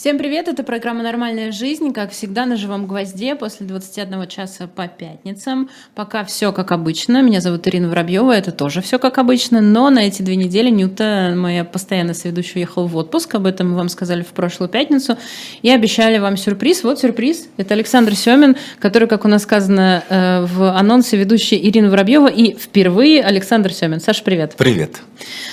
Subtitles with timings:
[0.00, 4.88] Всем привет, это программа «Нормальная жизнь», как всегда на живом гвозде после 21 часа по
[4.88, 5.68] пятницам.
[5.94, 7.20] Пока все как обычно.
[7.20, 11.34] Меня зовут Ирина Воробьева, это тоже все как обычно, но на эти две недели Нюта,
[11.36, 15.18] моя постоянная соведущая, уехала в отпуск, об этом мы вам сказали в прошлую пятницу,
[15.60, 16.82] и обещали вам сюрприз.
[16.82, 21.90] Вот сюрприз, это Александр Семин, который, как у нас сказано э, в анонсе, ведущая Ирина
[21.90, 24.00] Воробьева, и впервые Александр Семин.
[24.00, 24.54] Саша, привет.
[24.56, 25.02] Привет.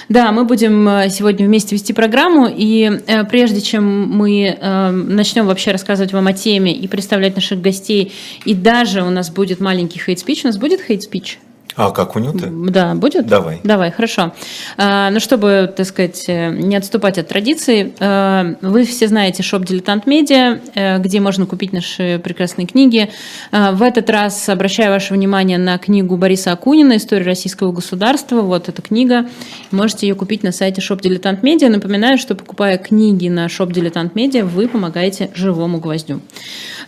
[0.08, 5.48] Да, мы будем э, сегодня вместе вести программу, и э, прежде чем мы э, начнем
[5.48, 8.12] вообще рассказывать вам о теме и представлять наших гостей,
[8.46, 10.44] и даже у нас будет маленький hate speech.
[10.44, 11.40] У нас будет hate speech?
[11.78, 12.48] А как у Нюты?
[12.50, 13.28] Да, будет?
[13.28, 13.62] Давай.
[13.64, 14.34] Давай, хорошо.
[14.78, 19.64] А, ну, чтобы, так сказать, э, не отступать от традиции, э, вы все знаете shop
[19.64, 23.12] «Дилетант Медиа», э, где можно купить наши прекрасные книги.
[23.52, 28.42] В этот раз обращаю ваше внимание на книгу Бориса Акунина «История российского государства».
[28.42, 29.28] Вот эта книга.
[29.70, 31.70] Можете ее купить на сайте shop «Дилетант Медиа».
[31.70, 36.22] Напоминаю, что покупая книги на shop «Дилетант Медиа», вы помогаете живому гвоздю.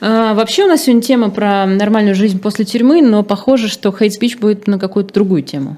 [0.02, 4.38] Вообще у нас сегодня тема про нормальную жизнь после тюрьмы, но похоже, что hate speech
[4.38, 5.78] будет на какую-то другую тему?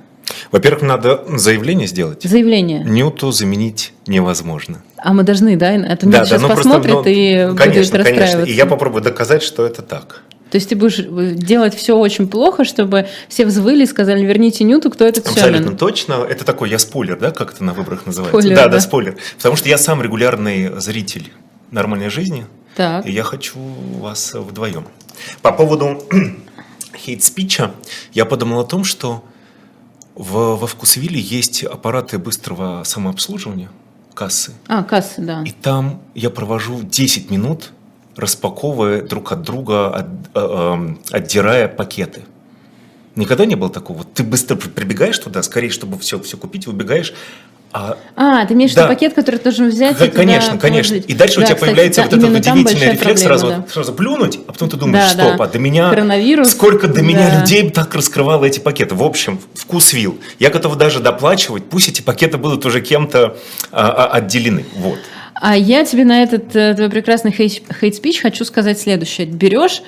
[0.52, 2.24] Во-первых, надо заявление сделать.
[2.24, 2.84] Заявление.
[2.84, 4.82] Нюту заменить невозможно.
[4.98, 5.72] А мы должны, да?
[5.72, 8.08] Это да, сейчас да, ну, посмотрит просто, ну, и конечно, будет.
[8.08, 8.44] Конечно.
[8.44, 10.22] И я попробую доказать, что это так.
[10.52, 10.98] То есть ты будешь
[11.38, 15.78] делать все очень плохо, чтобы все взвыли и сказали, верните Нюту, кто этот Абсолютно Семин.
[15.78, 16.26] точно.
[16.30, 18.38] Это такой, я спойлер, да, как это на выборах называется?
[18.38, 19.16] Спойлер, да, да, да, спойлер.
[19.38, 21.32] Потому что я сам регулярный зритель
[21.72, 22.46] нормальной жизни.
[22.76, 23.06] Так.
[23.06, 23.60] И я хочу
[24.00, 24.86] вас вдвоем.
[25.42, 26.04] По поводу
[27.02, 27.72] хейт-спича,
[28.14, 29.24] я подумал о том, что
[30.16, 33.70] в, во Вкусвилле есть аппараты быстрого самообслуживания,
[34.14, 34.54] кассы.
[34.68, 35.44] А, кассы, да.
[35.44, 37.72] И там я провожу 10 минут,
[38.16, 42.24] распаковывая друг от друга, от, э, э, отдирая пакеты.
[43.16, 44.04] Никогда не было такого?
[44.04, 47.14] Ты быстро прибегаешь туда, скорее, чтобы все, все купить, убегаешь,
[47.74, 48.82] а, а ты имеешь в да.
[48.82, 49.98] виду пакет, который ты должен взять?
[49.98, 50.96] К- конечно, конечно.
[50.96, 53.66] И дальше да, у тебя кстати, появляется да, вот этот удивительный рефлекс проблема, сразу, да.
[53.72, 55.44] сразу плюнуть, а потом ты думаешь, да, стоп, да.
[55.46, 56.46] а до меня...
[56.46, 57.40] Сколько до меня да.
[57.40, 58.96] людей так раскрывало эти пакеты.
[58.96, 60.18] В общем, вкус вил.
[60.40, 63.38] Я готов даже доплачивать, пусть эти пакеты будут уже кем-то
[63.72, 64.66] а, а, отделены.
[64.76, 65.00] Вот.
[65.34, 69.28] А я тебе на этот э, твой прекрасный хейт-спич хочу сказать следующее.
[69.28, 69.82] Берешь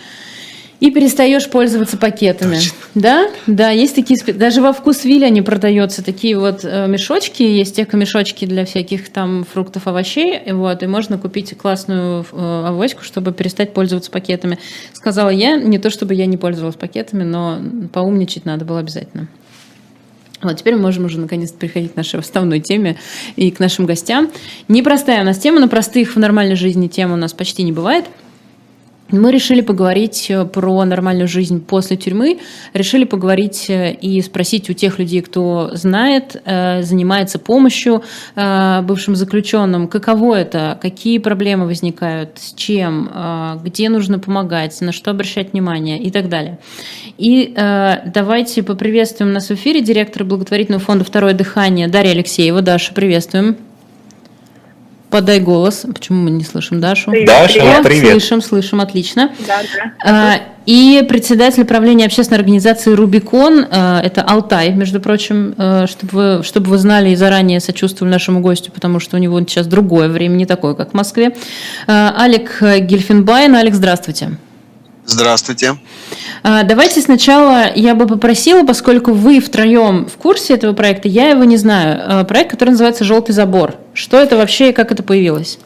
[0.84, 2.56] и перестаешь пользоваться пакетами.
[2.56, 2.74] Точно.
[2.94, 7.80] Да, да, есть такие, даже во вкус Вилли они продаются, такие вот э, мешочки, есть
[7.80, 13.74] эко-мешочки для всяких там фруктов, овощей, вот, и можно купить классную э, авоську, чтобы перестать
[13.74, 14.60] пользоваться пакетами.
[14.92, 17.62] Сказала я, не то чтобы я не пользовалась пакетами, но
[17.94, 19.30] поумничать надо было обязательно.
[20.42, 22.98] Вот теперь мы можем уже наконец-то переходить к нашей основной теме
[23.38, 24.30] и к нашим гостям.
[24.68, 28.04] Непростая у нас тема, но простых в нормальной жизни тем у нас почти не бывает–
[29.14, 32.40] мы решили поговорить э, про нормальную жизнь после тюрьмы,
[32.74, 38.04] решили поговорить э, и спросить у тех людей, кто знает, э, занимается помощью
[38.36, 43.10] бывшим заключенным, каково это, какие проблемы возникают, с чем,
[43.64, 46.60] где нужно помогать, на что обращать внимание и так далее.
[47.18, 52.62] И давайте поприветствуем нас в эфире директора благотворительного фонда «Второе дыхание» Дарья Алексеева.
[52.62, 53.58] Даша, приветствуем.
[55.14, 55.86] Подай голос.
[55.94, 57.12] Почему мы не слышим Дашу?
[57.12, 57.28] Привет.
[57.28, 57.84] Даша, привет.
[57.84, 58.10] привет.
[58.10, 59.30] Слышим, слышим, отлично.
[59.46, 59.60] Да,
[60.04, 60.12] да.
[60.12, 66.44] А, и председатель правления общественной организации «Рубикон», а, это Алтай, между прочим, а, чтобы вы,
[66.44, 70.34] чтобы вы знали и заранее сочувствовали нашему гостю, потому что у него сейчас другое время,
[70.34, 71.36] не такое, как в Москве.
[71.86, 73.54] А, Алик Гельфенбайн.
[73.54, 74.26] Алекс, здравствуйте.
[74.26, 74.53] Здравствуйте.
[76.44, 81.44] А, давайте сначала я бы попросила, поскольку вы втроем в курсе этого проекта, я его
[81.44, 82.02] не знаю.
[82.06, 83.76] А, проект, который называется «Желтый забор».
[83.94, 85.60] Что это вообще и как это появилось?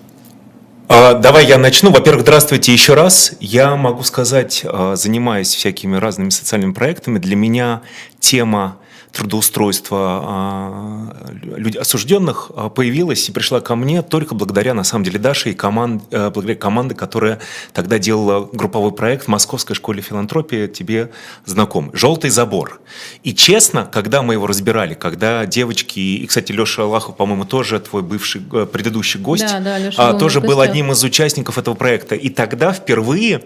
[0.88, 1.92] А, давай я начну.
[1.92, 3.34] Во-первых, здравствуйте еще раз.
[3.40, 7.82] Я могу сказать, занимаясь всякими разными социальными проектами, для меня
[8.20, 8.78] тема
[9.18, 15.18] трудоустройства а, людей, осужденных а, появилась и пришла ко мне только благодаря, на самом деле,
[15.18, 17.40] Даше и команд, э, благодаря команде, которая
[17.74, 21.10] тогда делала групповой проект в Московской школе филантропии, тебе
[21.46, 21.90] знаком.
[21.94, 22.80] «Желтый забор».
[23.24, 28.04] И честно, когда мы его разбирали, когда девочки, и, кстати, Леша Аллахов, по-моему, тоже твой
[28.04, 32.14] бывший, э, предыдущий гость, да, да, Леша был тоже был одним из участников этого проекта.
[32.14, 33.42] И тогда впервые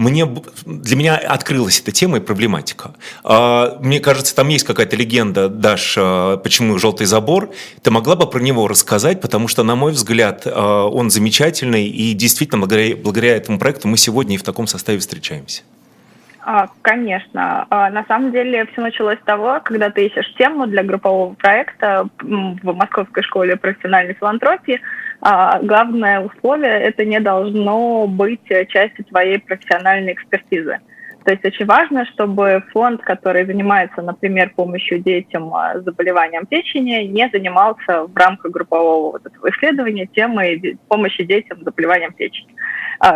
[0.00, 0.26] мне,
[0.64, 2.92] для меня открылась эта тема и проблематика.
[3.22, 5.94] А, мне кажется, там есть какая-то легенда, Даш,
[6.42, 7.50] почему «Желтый забор».
[7.82, 12.14] Ты могла бы про него рассказать, потому что, на мой взгляд, а, он замечательный, и
[12.14, 15.62] действительно, благодаря, благодаря этому проекту мы сегодня и в таком составе встречаемся.
[16.40, 17.66] А, конечно.
[17.68, 22.72] На самом деле все началось с того, когда ты ищешь тему для группового проекта в
[22.72, 30.78] Московской школе профессиональной филантропии– а, главное условие– это не должно быть частью твоей профессиональной экспертизы.
[31.24, 37.28] То есть очень важно, чтобы фонд, который занимается, например, помощью детям с заболеванием печени, не
[37.30, 42.54] занимался в рамках группового вот этого исследования темой помощи детям с заболеванием печени.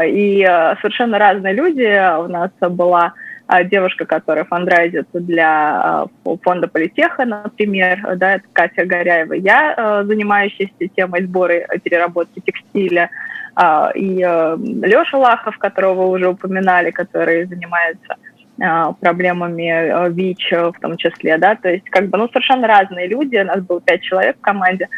[0.07, 0.45] И
[0.83, 2.21] совершенно разные люди.
[2.23, 3.13] У нас была а,
[3.65, 6.07] девушка, которая фандрайзит для а,
[6.43, 13.11] фонда Политеха, например, да, это Катя Горяева, я, а, занимающаяся темой сбора и переработки текстиля,
[13.95, 18.17] и Леша Лахов, которого вы уже упоминали, который занимается
[19.01, 23.45] проблемами ВИЧ в том числе, да, то есть как бы, ну, совершенно разные люди, у
[23.45, 24.89] нас было пять человек в команде,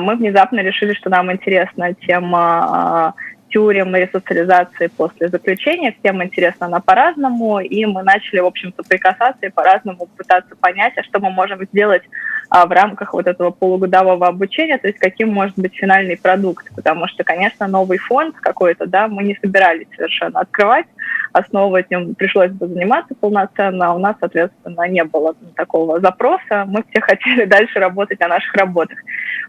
[0.00, 3.14] мы внезапно решили, что нам интересна тема
[3.48, 5.96] тюрем и ресоциализации после заключения.
[6.00, 11.02] Всем интересно она по-разному, и мы начали, в общем, соприкасаться и по-разному пытаться понять, а
[11.02, 12.02] что мы можем сделать
[12.50, 17.24] в рамках вот этого полугодового обучения, то есть каким может быть финальный продукт, потому что,
[17.24, 20.86] конечно, новый фонд какой-то, да, мы не собирались совершенно открывать,
[21.32, 26.84] основывать им пришлось бы заниматься полноценно, а у нас, соответственно, не было такого запроса, мы
[26.90, 28.98] все хотели дальше работать на наших работах.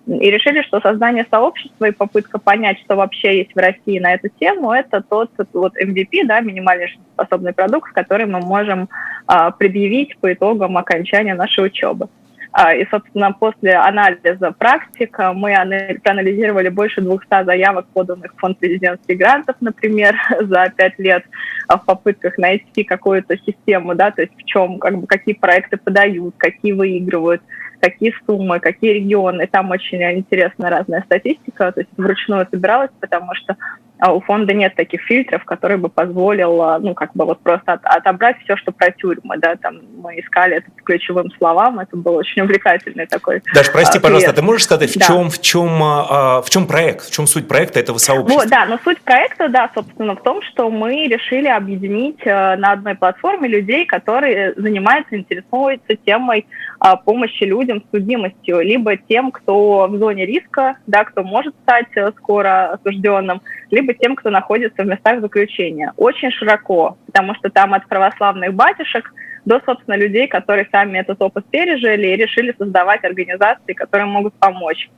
[0.07, 4.29] И решили, что создание сообщества и попытка понять, что вообще есть в России на эту
[4.29, 8.89] тему, это тот вот MVP, да, минимально способный продукт, который мы можем
[9.25, 12.07] а, предъявить по итогам окончания нашей учебы.
[12.59, 15.55] А, и, собственно, после анализа практик мы
[16.03, 21.23] проанализировали больше 200 заявок, поданных в фонд президентских грантов, например, за пять лет
[21.67, 25.77] а, в попытках найти какую-то систему, да, то есть в чем, как бы, какие проекты
[25.77, 27.43] подают, какие выигрывают,
[27.79, 29.45] какие суммы, какие регионы.
[29.45, 33.55] Там очень интересная разная статистика, то есть вручную собиралась, потому что
[33.99, 37.85] а, у фонда нет таких фильтров, которые бы позволил, ну, как бы вот просто от,
[37.85, 42.15] отобрать все, что про тюрьмы, да, там мы искали это по ключевым словам, это был
[42.15, 43.41] очень увлекательный такой.
[43.53, 45.05] Даже прости, а, пожалуйста, ты можешь сказать, в да.
[45.05, 48.41] чем, в чем, а, в чем проект, в чем суть проекта этого сообщества?
[48.41, 52.73] Вот, да, но суть проекта, да, собственно, в том, что мы решили объединить э, на
[52.73, 56.45] одной платформе людей, которые занимаются, интересуются темой
[57.05, 62.11] помощи людям с судимостью, либо тем, кто в зоне риска, да, кто может стать э,
[62.17, 63.41] скоро осужденным,
[63.71, 65.93] либо тем, кто находится в местах заключения.
[65.97, 69.11] Очень широко, потому что там от православных батюшек
[69.45, 74.89] до, собственно, людей, которые сами этот опыт пережили и решили создавать организации, которые могут помочь.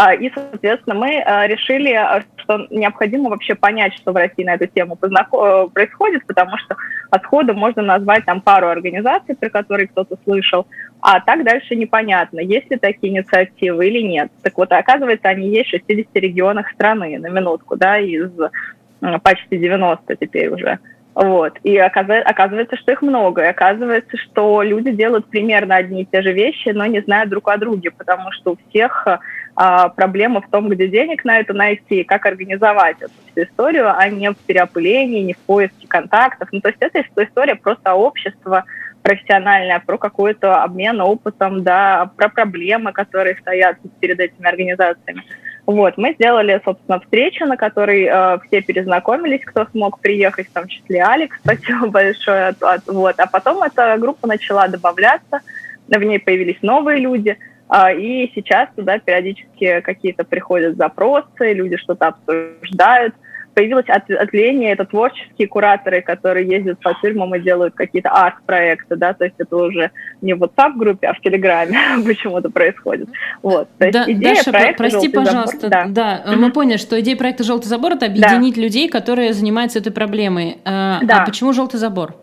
[0.00, 4.54] А, и, соответственно, мы а, решили, а, что необходимо вообще понять, что в России на
[4.54, 6.76] эту тему э, происходит, потому что
[7.10, 7.24] от
[7.56, 10.68] можно назвать там пару организаций, про которые кто-то слышал,
[11.00, 14.30] а так дальше непонятно, есть ли такие инициативы или нет.
[14.42, 18.30] Так вот, оказывается, они есть в 60 регионах страны, на минутку, да, из
[19.24, 20.78] почти 90 теперь уже.
[21.16, 21.54] Вот.
[21.64, 23.42] И оказывается, что их много.
[23.42, 27.48] И оказывается, что люди делают примерно одни и те же вещи, но не знают друг
[27.48, 29.08] о друге, потому что у всех
[29.60, 34.08] а, проблема в том, где денег на это найти, как организовать эту всю историю, а
[34.08, 36.48] не в переопылении, не в поиске контактов.
[36.52, 38.66] Ну, то есть это история про сообщество
[39.02, 45.24] профессиональное, про какой-то обмен опытом, да, про проблемы, которые стоят перед этими организациями.
[45.66, 50.68] Вот, мы сделали, собственно, встречу, на которой э, все перезнакомились, кто смог приехать, в том
[50.68, 52.54] числе Алекс, спасибо большое.
[52.86, 55.40] Вот, а потом эта группа начала добавляться,
[55.88, 57.36] в ней появились новые люди–
[57.92, 63.14] и сейчас туда периодически какие-то приходят запросы, люди что-то обсуждают.
[63.54, 69.24] Появилось отление, это творческие кураторы, которые ездят по тюрьмам и делают какие-то арт-проекты, да, то
[69.24, 69.90] есть это уже
[70.22, 71.76] не в WhatsApp-группе, а в Телеграме
[72.06, 73.08] почему-то происходит.
[73.42, 76.36] Вот, то есть да, идея Даша, проекта прости, пожалуйста, забор, да, да mm-hmm.
[76.36, 78.60] мы поняли, что идея проекта «Желтый забор»— это объединить да.
[78.60, 80.58] людей, которые занимаются этой проблемой.
[80.64, 81.22] А, да.
[81.22, 82.14] а почему «Желтый забор»?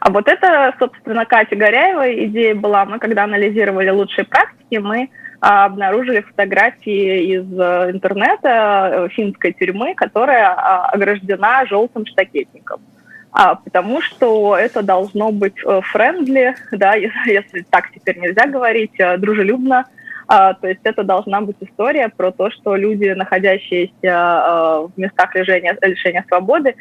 [0.00, 2.86] А вот это, собственно, Катя Горяева идея была.
[2.86, 9.94] Мы, когда анализировали лучшие практики, мы а, обнаружили фотографии из э, интернета э, финской тюрьмы,
[9.94, 12.80] которая а, ограждена желтым штакетником.
[13.32, 15.60] А, потому что это должно быть
[15.92, 16.94] френдли, да,
[17.26, 19.86] если так теперь нельзя говорить, дружелюбно.
[20.26, 25.76] А, то есть это должна быть история про то, что люди, находящиеся в местах лишения,
[25.82, 26.74] лишения свободы,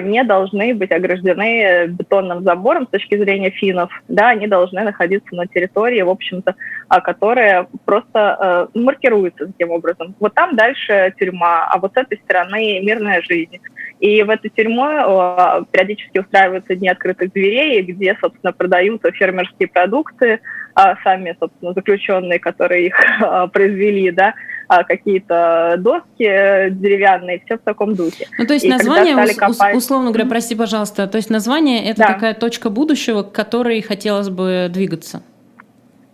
[0.00, 3.90] не должны быть ограждены бетонным забором с точки зрения финнов.
[4.08, 6.54] Да, они должны находиться на территории, в общем-то,
[6.88, 10.14] а, которая просто э, маркируется таким образом.
[10.20, 13.58] Вот там дальше тюрьма, а вот с этой стороны мирная жизнь.
[14.00, 20.40] И в эту тюрьму э, периодически устраиваются дни открытых дверей, где, собственно, продают фермерские продукты,
[20.74, 22.96] а, сами, собственно, заключенные, которые их
[23.52, 24.34] произвели, да, а,
[24.86, 28.26] какие-то доски деревянные, все в таком духе.
[28.38, 29.76] Ну, то есть и название, копать...
[29.76, 32.06] условно говоря, прости, пожалуйста, то есть название это да.
[32.06, 35.22] такая точка будущего, к которой хотелось бы двигаться?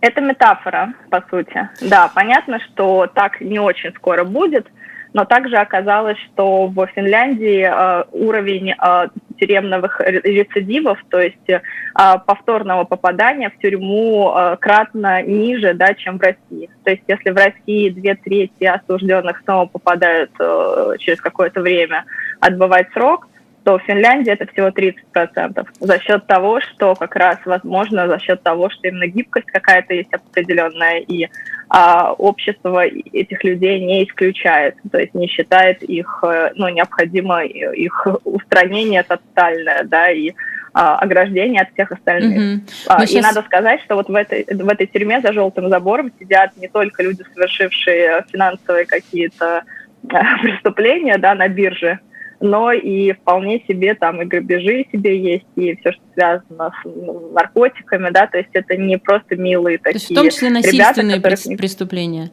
[0.01, 1.69] Это метафора, по сути.
[1.81, 4.67] Да, понятно, что так не очень скоро будет,
[5.13, 9.07] но также оказалось, что в Финляндии э, уровень э,
[9.39, 11.63] тюремных рецидивов, то есть
[11.93, 16.69] а, повторного попадания в тюрьму а, кратно ниже, да, чем в России.
[16.83, 22.05] То есть если в России две трети осужденных снова попадают а, через какое-то время
[22.39, 23.27] отбывать срок,
[23.67, 25.67] то в Финляндии это всего 30%.
[25.81, 30.13] За счет того, что как раз, возможно, за счет того, что именно гибкость какая-то есть
[30.13, 31.27] определенная, и
[31.69, 38.07] а, общество этих людей не исключает, то есть не считает их, э, ну, необходимо их
[38.23, 40.31] устранение тотальное, да, и
[40.73, 42.37] а, ограждение от всех остальных.
[42.37, 42.85] Mm-hmm.
[42.87, 43.11] А, сейчас...
[43.11, 46.67] И надо сказать, что вот в этой, в этой тюрьме за желтым забором сидят не
[46.67, 49.63] только люди, совершившие финансовые какие-то
[50.09, 51.99] а, преступления, да, на бирже,
[52.39, 57.31] но и вполне себе там и грабежи себе есть, и все, что связано с ну,
[57.33, 61.17] наркотиками, да, то есть это не просто милые такие То есть в том числе насильственные
[61.17, 61.57] ребята, которых...
[61.57, 62.29] преступления.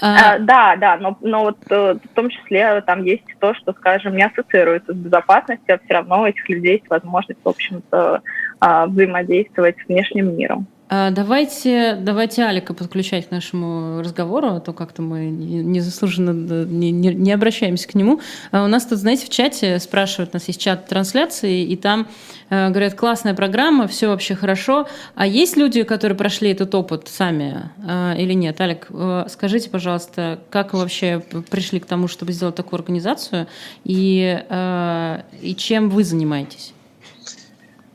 [0.00, 0.34] А...
[0.34, 4.16] А, да, да, но, но вот э, в том числе там есть то, что, скажем,
[4.16, 8.22] не ассоциируется с безопасностью, а все равно у этих людей есть возможность, в общем-то,
[8.60, 10.66] а, взаимодействовать с внешним миром.
[10.96, 17.12] А, давайте, давайте Алика подключать к нашему разговору, а то как-то мы незаслуженно не, не,
[17.12, 18.20] не обращаемся к нему.
[18.52, 22.06] А у нас тут, знаете, в чате спрашивают, у нас есть чат трансляции, и там
[22.48, 24.86] э, говорят, классная программа, все вообще хорошо.
[25.16, 28.60] А есть люди, которые прошли этот опыт сами э, или нет?
[28.60, 31.20] Алик, э, скажите, пожалуйста, как вы вообще
[31.50, 33.48] пришли к тому, чтобы сделать такую организацию,
[33.82, 36.72] и, э, и чем вы занимаетесь?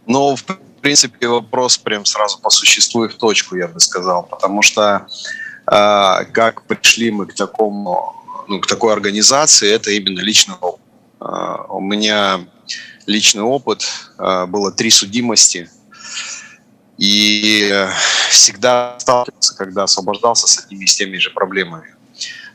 [0.06, 0.44] Ну, в
[0.80, 5.08] в принципе, вопрос прям сразу по существу и в точку, я бы сказал, потому что
[5.68, 8.16] э, как пришли мы к такому,
[8.48, 10.82] ну, к такой организации, это именно личный опыт.
[11.20, 12.48] Э, у меня
[13.08, 13.86] личный опыт,
[14.18, 15.70] э, было три судимости,
[16.98, 17.88] и
[18.30, 21.96] всегда сталкивался, когда освобождался с одними и с теми же проблемами,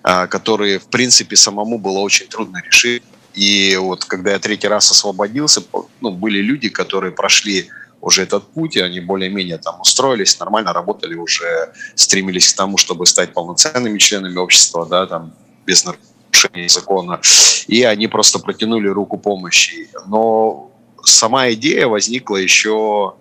[0.03, 3.03] которые, в принципе, самому было очень трудно решить.
[3.33, 5.63] И вот когда я третий раз освободился,
[6.03, 7.71] ну, были люди, которые прошли
[8.05, 13.07] уже этот путь, и они более-менее там устроились, нормально работали уже, стремились к тому, чтобы
[13.07, 15.33] стать полноценными членами общества, да, там,
[15.67, 17.21] без нарушения закона,
[17.67, 19.89] и они просто протянули руку помощи.
[20.07, 20.71] Но
[21.03, 23.15] сама идея возникла еще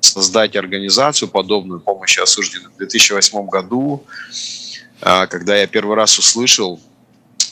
[0.00, 4.04] создать организацию, подобную помощи осужденным в 2008 году,
[5.00, 6.80] а, когда я первый раз услышал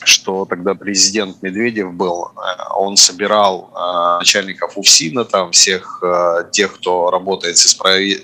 [0.03, 6.75] что тогда президент Медведев был, э, он собирал э, начальников УФСИНа, там всех э, тех,
[6.75, 7.57] кто работает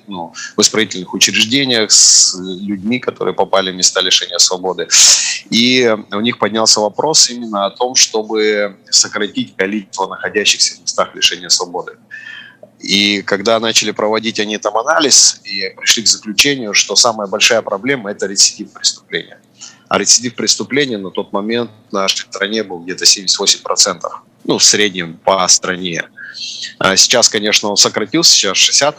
[0.08, 4.88] ну, в исправительных учреждениях, с людьми, которые попали в места лишения свободы.
[5.50, 11.50] И у них поднялся вопрос именно о том, чтобы сократить количество находящихся в местах лишения
[11.50, 11.94] свободы.
[12.80, 18.12] И когда начали проводить они там анализ, и пришли к заключению, что самая большая проблема–
[18.12, 19.40] это рецидив преступления
[19.94, 24.02] а рецидив преступления на тот момент в нашей стране был где-то 78%,
[24.44, 26.10] ну, в среднем по стране.
[26.80, 28.98] А сейчас, конечно, он сократился, сейчас 68%,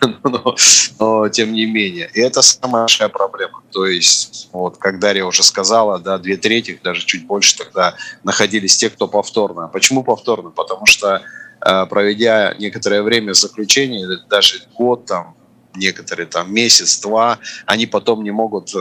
[0.24, 0.56] но,
[0.98, 2.10] но тем не менее.
[2.12, 3.62] И это самая большая проблема.
[3.70, 8.76] То есть, вот, как Дарья уже сказала, да, две трети, даже чуть больше тогда находились
[8.76, 9.68] те, кто повторно.
[9.68, 10.50] Почему повторно?
[10.50, 11.22] Потому что
[11.64, 15.36] э, проведя некоторое время заключения, даже год там,
[15.76, 18.78] некоторые там месяц-два, они потом не могут э,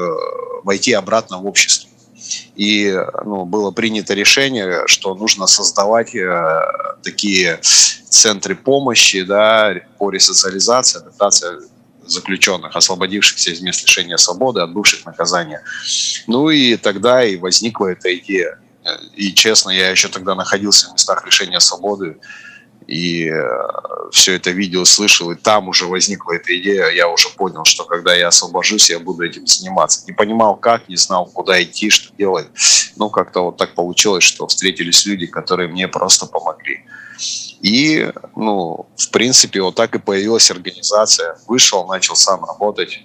[0.64, 1.90] войти обратно в общество.
[2.56, 2.96] И
[3.26, 6.62] ну, было принято решение, что нужно создавать э,
[7.04, 11.50] такие центры помощи да, по ресоциализации, адаптации
[12.06, 15.64] заключенных, освободившихся из мест лишения свободы, отбывших наказания.
[16.28, 18.60] Ну и тогда и возникла эта идея.
[19.16, 22.18] И честно, я еще тогда находился в местах лишения свободы
[22.88, 23.42] и э,
[24.12, 28.14] все это видео слышал, и там уже возникла эта идея, я уже понял, что когда
[28.14, 30.04] я освобожусь, я буду этим заниматься.
[30.08, 32.48] Не понимал как, не знал, куда идти, что делать.
[32.96, 36.86] Но как-то вот так получилось, что встретились люди, которые мне просто помогли.
[37.62, 41.38] И, ну, в принципе, вот так и появилась организация.
[41.48, 43.00] Вышел, начал сам работать.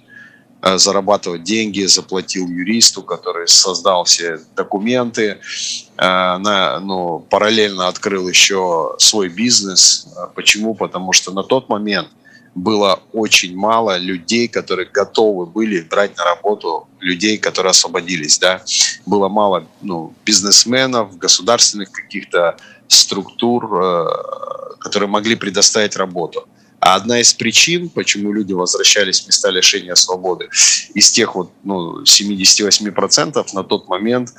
[0.61, 5.37] Э, зарабатывать деньги, заплатил юристу, который создал все документы, э,
[5.97, 10.07] на, ну, параллельно открыл еще свой бизнес.
[10.17, 10.75] Э, почему?
[10.75, 12.09] Потому что на тот момент
[12.55, 18.37] было очень мало людей, которые готовы были брать на работу людей, которые освободились.
[18.37, 18.61] Да?
[19.05, 22.57] Было мало ну, бизнесменов, государственных каких-то
[22.89, 23.69] структур,
[24.79, 26.49] которые могли предоставить работу.
[26.79, 30.49] А одна из причин, почему люди возвращались в места лишения свободы,
[30.93, 34.33] из тех вот ну, 78% на тот момент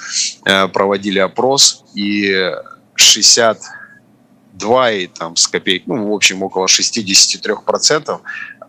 [0.44, 2.50] э, проводили опрос, и
[2.94, 8.20] 62 и там с копейк, ну, в общем, около 63%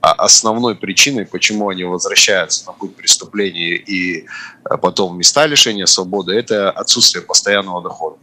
[0.02, 5.86] а основной причиной, почему они возвращаются на путь преступления и э, потом в места лишения
[5.86, 8.18] свободы, это отсутствие постоянного дохода.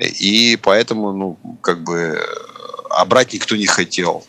[0.00, 2.18] И поэтому, ну, как бы,
[2.90, 4.24] а брать никто не хотел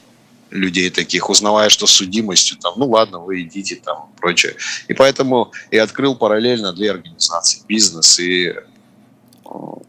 [0.49, 4.55] людей таких, узнавая, что с судимостью, там, ну ладно, вы идите, там, прочее.
[4.87, 8.55] И поэтому и открыл параллельно две организации, бизнес и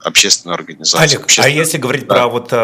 [0.00, 1.02] общественную организацию.
[1.02, 1.56] Олег, а общественную...
[1.56, 2.14] а если говорить да.
[2.14, 2.56] про вот а,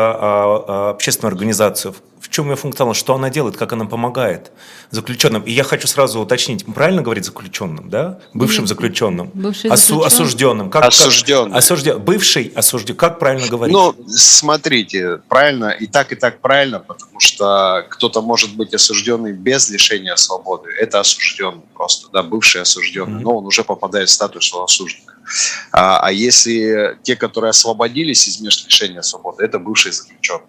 [0.67, 1.95] а, общественную организацию,
[2.35, 4.51] чем ее функционал, что она делает, как она помогает
[4.91, 5.43] заключенным?
[5.43, 8.19] И я хочу сразу уточнить, правильно говорить заключенным, да?
[8.33, 9.31] Бывшим заключенным?
[9.35, 10.69] Бывший Осу- осужденным.
[10.69, 11.53] Как, осужденным.
[11.53, 12.01] Как, осужден.
[12.01, 12.97] Бывший осужден.
[12.97, 13.73] Как правильно говорить?
[13.73, 19.71] Ну, смотрите, правильно, и так, и так правильно, потому что кто-то может быть осужденный без
[19.71, 20.71] лишения свободы.
[20.81, 23.25] Это осужденный просто, да, бывший осужденный, mm-hmm.
[23.25, 25.19] но он уже попадает в статус осужденного.
[25.71, 30.49] А, а если те, которые освободились из мест лишения свободы, это бывшие заключенные.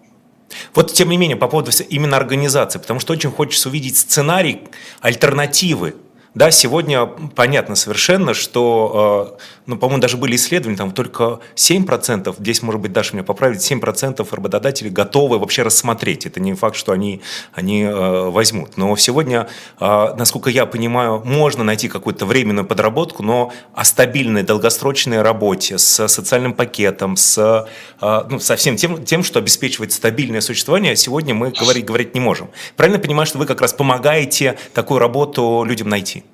[0.74, 4.62] Вот, тем не менее, по поводу именно организации, потому что очень хочется увидеть сценарий,
[5.00, 5.96] альтернативы
[6.36, 12.62] да, сегодня понятно совершенно, что, э, ну, по-моему, даже были исследования, там только 7%, здесь,
[12.62, 16.26] может быть, Даша меня поправить, 7% работодателей готовы вообще рассмотреть.
[16.26, 17.22] Это не факт, что они,
[17.54, 18.76] они э, возьмут.
[18.76, 19.48] Но сегодня,
[19.80, 26.06] э, насколько я понимаю, можно найти какую-то временную подработку, но о стабильной долгосрочной работе с
[26.06, 27.66] социальным пакетом, с,
[28.02, 32.50] ну, со всем тем, тем, что обеспечивает стабильное существование, сегодня мы говорить, говорить не можем.
[32.76, 36.25] Правильно понимаю, что вы как раз помогаете такую работу людям найти?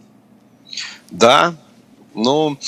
[1.12, 1.54] Да,
[2.14, 2.58] ну,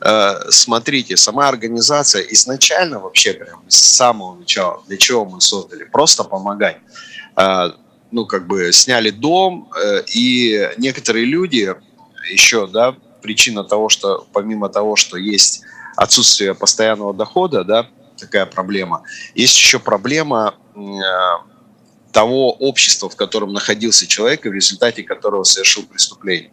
[0.00, 5.84] э, смотрите, сама организация изначально вообще прям с самого начала, для чего мы создали?
[5.84, 6.78] Просто помогать.
[7.36, 7.70] Э,
[8.10, 11.74] ну, как бы сняли дом, э, и некоторые люди
[12.28, 15.62] еще, да, причина того, что помимо того, что есть
[15.96, 19.02] отсутствие постоянного дохода, да, такая проблема,
[19.36, 20.54] есть еще проблема
[22.10, 26.50] того общества, в котором находился человек и в результате которого совершил преступление.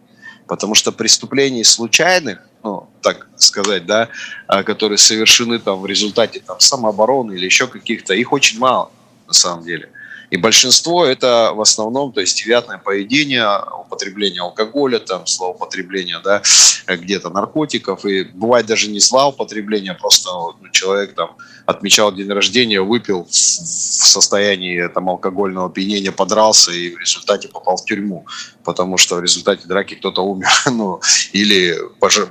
[0.50, 4.08] Потому что преступлений случайных, ну, так сказать, да,
[4.48, 8.90] а, которые совершены там в результате там, самообороны или еще каких-то, их очень мало
[9.28, 9.90] на самом деле.
[10.30, 13.46] И большинство это в основном, то есть девятное поведение,
[13.78, 16.42] употребление алкоголя, там, злоупотребление, да,
[16.88, 21.36] где-то наркотиков, и бывает даже не злоупотребление, просто ну, человек там
[21.70, 27.84] отмечал день рождения, выпил в состоянии там, алкогольного опьянения, подрался и в результате попал в
[27.84, 28.26] тюрьму,
[28.64, 31.00] потому что в результате драки кто-то умер, ну,
[31.32, 31.76] или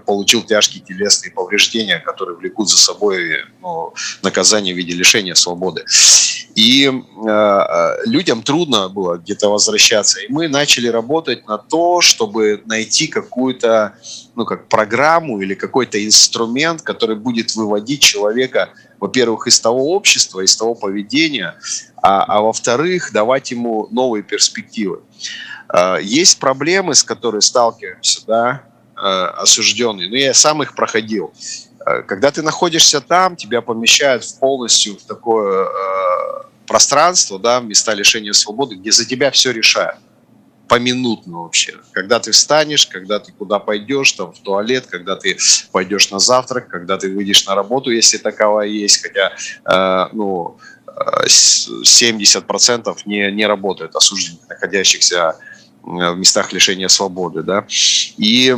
[0.06, 5.86] получил тяжкие телесные повреждения, которые влекут за собой ну, наказание в виде лишения свободы.
[6.56, 10.20] И э, людям трудно было где-то возвращаться.
[10.20, 13.94] И мы начали работать на то, чтобы найти какую-то
[14.36, 20.56] ну, как программу или какой-то инструмент, который будет выводить человека во-первых, из того общества, из
[20.56, 21.56] того поведения,
[22.02, 25.02] а, а во-вторых, давать ему новые перспективы.
[25.68, 28.64] А, есть проблемы, с которыми сталкиваемся, да,
[28.96, 31.34] а, осужденные, но я сам их проходил.
[31.80, 35.68] А, когда ты находишься там, тебя помещают полностью в такое
[36.68, 39.98] пространство, да, места лишения свободы, где за тебя все решают
[40.70, 41.74] поминутно вообще.
[41.92, 45.38] Когда ты встанешь, когда ты куда пойдешь, там, в туалет, когда ты
[45.72, 49.34] пойдешь на завтрак, когда ты выйдешь на работу, если таковая есть, хотя,
[49.66, 50.58] э, ну,
[51.34, 55.36] 70% не, не работают осужденных, находящихся
[55.82, 57.66] в местах лишения свободы, да,
[58.18, 58.56] и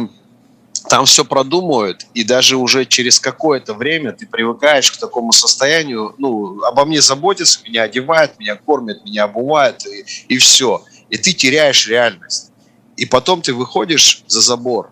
[0.89, 6.61] там все продумывают, и даже уже через какое-то время ты привыкаешь к такому состоянию, ну,
[6.63, 11.87] обо мне заботятся, меня одевают, меня кормят, меня обувают, и, и все и ты теряешь
[11.87, 12.51] реальность.
[12.97, 14.91] И потом ты выходишь за забор,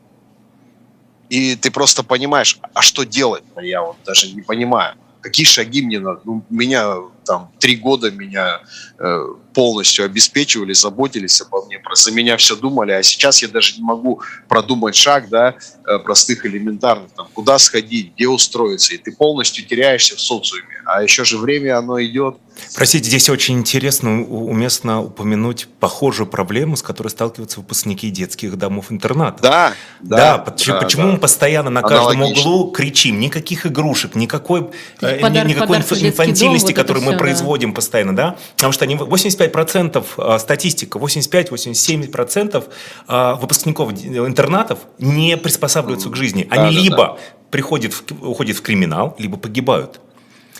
[1.30, 3.44] и ты просто понимаешь, а что делать?
[3.62, 6.22] Я вот даже не понимаю какие шаги мне надо.
[6.24, 8.62] Ну, меня там три года меня
[8.98, 13.84] э, полностью обеспечивали, заботились обо мне, за меня все думали, а сейчас я даже не
[13.84, 19.66] могу продумать шаг, да, э, простых элементарных, там, куда сходить, где устроиться, и ты полностью
[19.66, 20.80] теряешься в социуме.
[20.86, 22.38] А еще же время, оно идет.
[22.76, 29.42] Простите, здесь очень интересно, уместно упомянуть похожую проблему, с которой сталкиваются выпускники детских домов-интернатов.
[29.42, 30.18] Да, да.
[30.18, 31.12] Да, почему, да, почему да.
[31.14, 34.70] мы постоянно на каждом углу кричим, никаких игрушек, никакой,
[35.02, 37.76] э, подарок, никакой подарок инфантильности, дом, которую мы все, производим да.
[37.76, 38.38] постоянно, да?
[38.56, 38.98] Потому что они
[39.40, 42.64] 85% э, статистика, 85-87%
[43.08, 46.48] э, выпускников интернатов не приспосабливаются к жизни.
[46.50, 47.18] Они да, либо да.
[47.52, 50.00] приходят, в, уходят в криминал, либо погибают.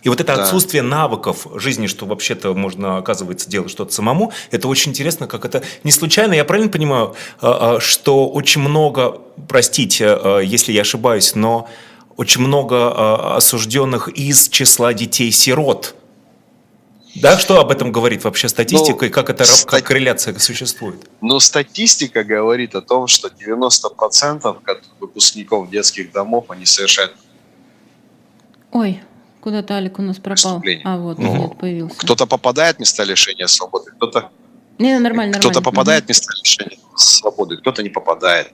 [0.04, 0.44] И вот это да.
[0.44, 5.64] отсутствие навыков жизни, что вообще-то можно, оказывается, делать что-то самому, это очень интересно, как это
[5.84, 6.34] не случайно.
[6.34, 11.70] Я правильно понимаю, э, э, что очень много, простите, э, если я ошибаюсь, но
[12.16, 15.96] очень много осужденных из числа детей-сирот.
[17.16, 19.66] Да, что об этом говорит вообще статистика ну, и как эта стати...
[19.66, 21.10] как корреляция существует?
[21.22, 24.58] Ну, статистика говорит о том, что 90%
[25.00, 27.16] выпускников детских домов, они совершают...
[28.72, 29.02] Ой,
[29.42, 30.62] Куда-то Алик у нас пропал.
[30.84, 31.96] А, вот, ну, нет, появился.
[31.98, 34.30] Кто-то попадает в места лишения свободы, кто-то
[34.80, 35.62] не, нормально, Кто-то нормально.
[35.62, 38.52] попадает в места лишения свободы, кто-то не попадает.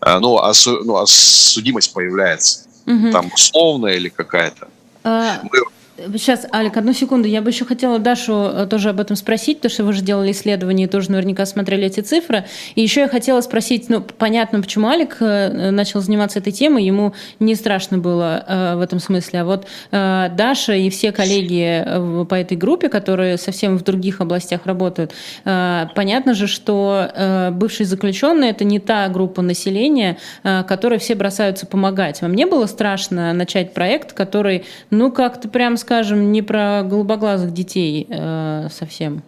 [0.00, 0.52] А, ну, а,
[0.84, 2.66] ну, а судимость появляется.
[2.86, 3.10] Угу.
[3.12, 4.68] Там условная или какая-то.
[5.04, 5.40] А...
[5.42, 5.50] Мы
[5.96, 7.28] Сейчас, Алик, одну секунду.
[7.28, 10.32] Я бы еще хотела Дашу э, тоже об этом спросить, потому что вы же делали
[10.32, 12.46] исследование и тоже наверняка смотрели эти цифры.
[12.74, 17.14] И еще я хотела спросить, ну, понятно, почему Алик э, начал заниматься этой темой, ему
[17.38, 19.42] не страшно было э, в этом смысле.
[19.42, 25.12] А вот Даша и все коллеги по этой группе, которые совсем в других областях работают,
[25.44, 32.22] понятно же, что бывшие заключенные– это не та группа населения, которой все бросаются помогать.
[32.22, 38.06] Вам не было страшно начать проект, который, ну, как-то прям скажем, не про голубоглазых детей
[38.08, 39.22] э, совсем.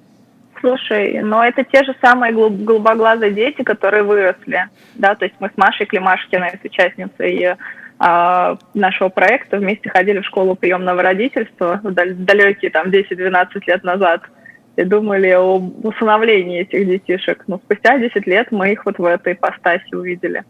[0.60, 5.56] Слушай, но это те же самые голубоглазые дети, которые выросли, да, то есть мы с
[5.56, 7.56] Машей Климашкиной, с участницей
[8.00, 14.22] э, нашего проекта, вместе ходили в школу приемного родительства в далекие там 10-12 лет назад
[14.76, 17.44] и думали о усыновлении этих детишек.
[17.46, 20.44] Но спустя 10 лет мы их вот в этой ипостаси увидели.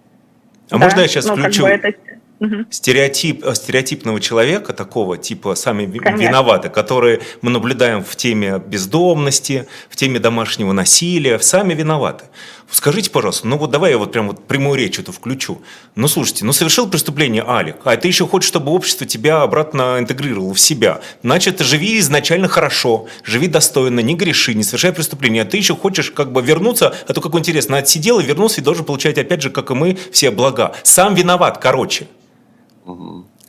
[0.70, 0.84] А да?
[0.84, 1.64] можно я сейчас ну, включу?
[1.64, 1.98] Как бы это
[2.38, 2.66] Угу.
[2.68, 6.22] Стереотип, э, стереотипного человека, такого типа сами Конечно.
[6.22, 12.26] виноваты, которые мы наблюдаем в теме бездомности, в теме домашнего насилия, сами виноваты.
[12.70, 15.62] Скажите, пожалуйста, ну вот давай я вот прям вот прямую речь эту включу.
[15.94, 20.52] Ну слушайте, ну совершил преступление Алик, а ты еще хочешь, чтобы общество тебя обратно интегрировало
[20.52, 21.00] в себя.
[21.22, 25.42] Значит, живи изначально хорошо, живи достойно, не греши, не совершай преступления.
[25.42, 28.64] А ты еще хочешь как бы вернуться, а то как интересно, отсидел и вернулся и
[28.64, 30.74] должен получать опять же, как и мы, все блага.
[30.82, 32.08] Сам виноват, короче.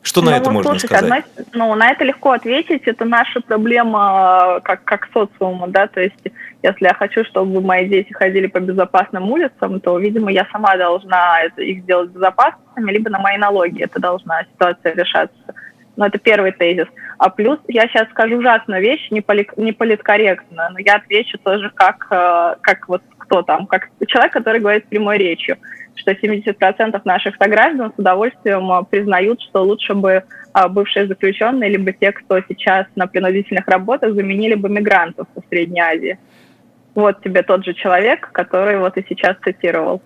[0.02, 1.26] Что ну, на это можно слушайте, сказать?
[1.36, 2.84] Одна, ну, на это легко ответить.
[2.86, 6.16] Это наша проблема как, как социума, да, то есть
[6.64, 11.42] если я хочу, чтобы мои дети ходили по безопасным улицам, то, видимо, я сама должна
[11.42, 15.38] это, их сделать безопасными, либо на мои налоги это должна ситуация решаться.
[15.96, 16.88] Но это первый тезис.
[17.18, 21.72] А плюс я сейчас скажу ужасную вещь, не, поли, не политкорректно, но я отвечу тоже
[21.74, 25.58] как, э, как вот кто там, как человек, который говорит прямой речью
[25.98, 31.92] что 70% наших сограждан с удовольствием а, признают, что лучше бы а, бывшие заключенные, либо
[31.92, 36.20] те, кто сейчас на принудительных работах, заменили бы мигрантов в Средней Азии.
[36.96, 40.02] Вот тебе тот же человек, который вот и сейчас цитировал.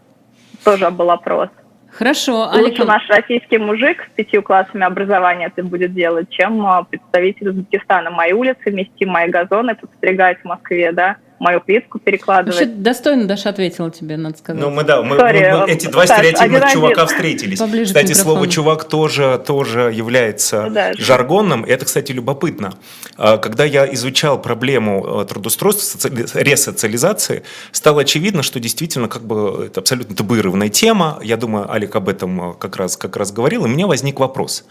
[0.64, 1.50] Тоже был опрос.
[1.92, 2.50] Хорошо.
[2.54, 2.88] Лучше Алик...
[2.88, 8.10] наш российский мужик с пятью классами образования это будет делать, чем а, представитель Узбекистана.
[8.10, 12.60] Мои улицы мести, мои газоны подстригать в Москве, да мою плитку перекладывать.
[12.60, 14.62] Вообще достойно Даша ответила тебе, надо сказать.
[14.62, 17.16] Ну, мы, да, мы, Sorry, мы, мы эти два стереотипных один чувака один.
[17.16, 17.60] встретились.
[17.60, 21.66] Поближе кстати, слово «чувак» тоже, тоже является да, жаргонным.
[21.66, 22.76] Это, кстати, любопытно.
[23.18, 29.80] А, когда я изучал проблему э, трудоустройства, ресоциализации, стало очевидно, что действительно как бы это
[29.80, 31.20] абсолютно табуированная тема.
[31.24, 34.20] Я думаю, Алик об этом э, как раз, как раз говорил, и у меня возник
[34.20, 34.64] вопрос.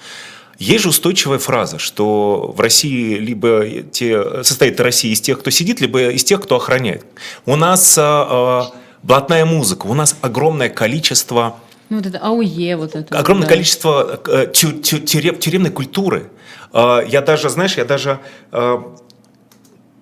[0.61, 5.81] Есть же устойчивая фраза, что в России либо те, состоит Россия из тех, кто сидит,
[5.81, 7.07] либо из тех, кто охраняет.
[7.46, 8.62] У нас э,
[9.03, 11.57] блатная музыка, у нас огромное количество...
[11.88, 13.18] Ну, вот это АУЕ, вот это.
[13.18, 13.55] Огромное да.
[13.55, 16.31] количество э, тю, тю, тюрем, тюремной культуры.
[16.75, 18.20] Э, я даже, знаешь, я даже...
[18.53, 18.83] Э,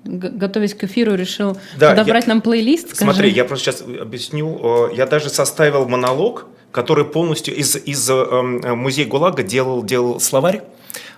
[0.02, 2.96] готовясь к эфиру, решил да, подобрать я, нам плейлист.
[2.96, 3.12] Скажи.
[3.12, 4.90] Смотри, я просто сейчас объясню.
[4.92, 6.46] Я даже составил монолог,
[6.78, 10.62] который полностью из, из э, музея ГУЛАГа делал, делал словарь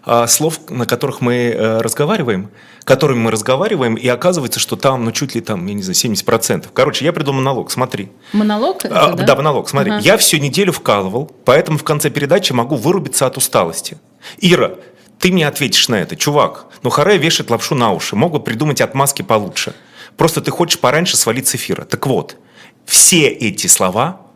[0.07, 2.49] э, слов, на которых мы э, разговариваем,
[2.85, 6.69] которыми мы разговариваем, и оказывается, что там, ну, чуть ли там, я не знаю, 70%.
[6.73, 8.09] Короче, я придумал монолог, смотри.
[8.33, 8.87] Монолог?
[8.87, 9.25] Это, а, да?
[9.25, 9.93] да, монолог, смотри.
[9.93, 10.01] Ага.
[10.03, 13.99] Я всю неделю вкалывал, поэтому в конце передачи могу вырубиться от усталости.
[14.39, 14.77] Ира,
[15.19, 16.17] ты мне ответишь на это.
[16.17, 19.75] Чувак, ну Харе вешает лапшу на уши, могут придумать отмазки получше.
[20.17, 21.85] Просто ты хочешь пораньше свалить с эфира.
[21.85, 22.39] Так вот,
[22.87, 24.30] все эти слова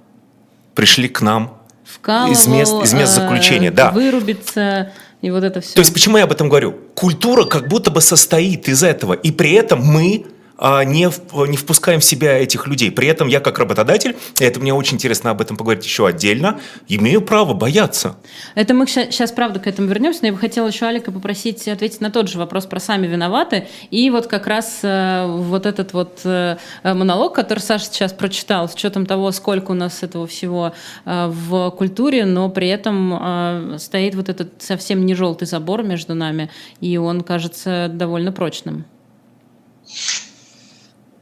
[0.75, 3.71] пришли к нам Вкалывал, из мест, из мест э, заключения.
[3.71, 3.91] Да.
[3.91, 5.75] Вырубиться и вот это все.
[5.75, 6.73] То есть почему я об этом говорю?
[6.95, 10.27] Культура как будто бы состоит из этого, и при этом мы
[10.59, 11.11] не,
[11.49, 12.91] не впускаем в себя этих людей.
[12.91, 16.61] При этом я как работодатель, и это мне очень интересно об этом поговорить еще отдельно,
[16.89, 18.17] имею право бояться.
[18.55, 22.01] Это мы сейчас, правда, к этому вернемся, но я бы хотела еще Алика попросить ответить
[22.01, 23.69] на тот же вопрос про сами виноваты.
[23.91, 28.75] И вот как раз э, вот этот вот э, монолог, который Саша сейчас прочитал, с
[28.75, 30.73] учетом того, сколько у нас этого всего
[31.05, 36.15] э, в культуре, но при этом э, стоит вот этот совсем не желтый забор между
[36.15, 38.85] нами, и он кажется довольно прочным.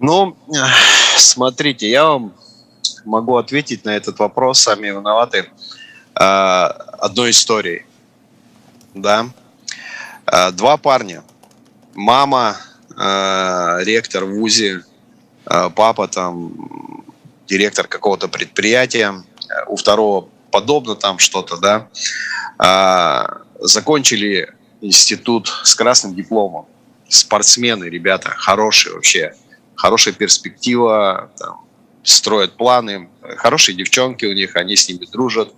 [0.03, 0.37] Ну,
[1.17, 2.35] смотрите, я вам
[3.05, 5.47] могу ответить на этот вопрос, сами виноваты,
[6.15, 6.67] а,
[6.99, 7.87] одной историей.
[8.95, 9.29] Да?
[10.27, 11.23] А, два парня.
[11.95, 12.57] Мама,
[12.97, 14.85] а, ректор в ВУЗе,
[15.45, 17.05] папа там
[17.49, 19.15] директор какого-то предприятия,
[19.67, 21.89] у второго подобно там что-то, да,
[23.59, 26.67] закончили институт с красным дипломом.
[27.09, 29.35] Спортсмены, ребята, хорошие вообще.
[29.83, 31.67] Хорошая перспектива, там,
[32.05, 33.11] строят планы.
[33.37, 35.53] Хорошие девчонки у них, они с ними дружат.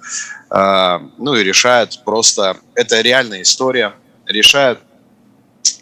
[0.50, 2.56] Э, ну и решают просто...
[2.74, 3.92] Это реальная история.
[4.24, 4.80] Решают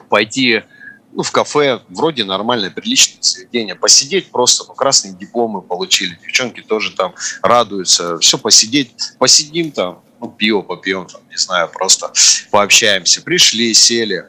[0.08, 0.64] пойти
[1.12, 6.90] ну, в кафе, вроде нормальное, приличное заведение, посидеть просто, ну, красные дипломы получили, девчонки тоже
[6.96, 12.12] там радуются, все посидеть, посидим там, ну, пиво попьем, там, не знаю, просто
[12.50, 13.22] пообщаемся.
[13.22, 14.26] Пришли, сели.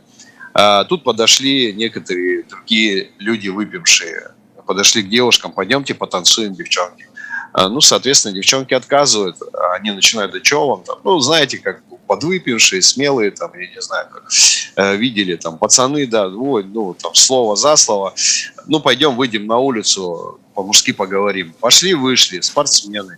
[0.53, 4.31] А, тут подошли некоторые другие люди, выпившие,
[4.65, 7.07] подошли к девушкам, пойдемте потанцуем, девчонки.
[7.53, 9.37] А, ну, соответственно, девчонки отказывают,
[9.75, 14.07] они начинают, да что вам там, ну, знаете, как подвыпившие, смелые, там, я не знаю,
[14.11, 14.23] как
[14.75, 18.13] э, видели, там, пацаны, да, ой, ну, там, слово за слово,
[18.67, 21.53] ну, пойдем, выйдем на улицу, по-мужски поговорим.
[21.59, 23.17] Пошли, вышли, спортсмены.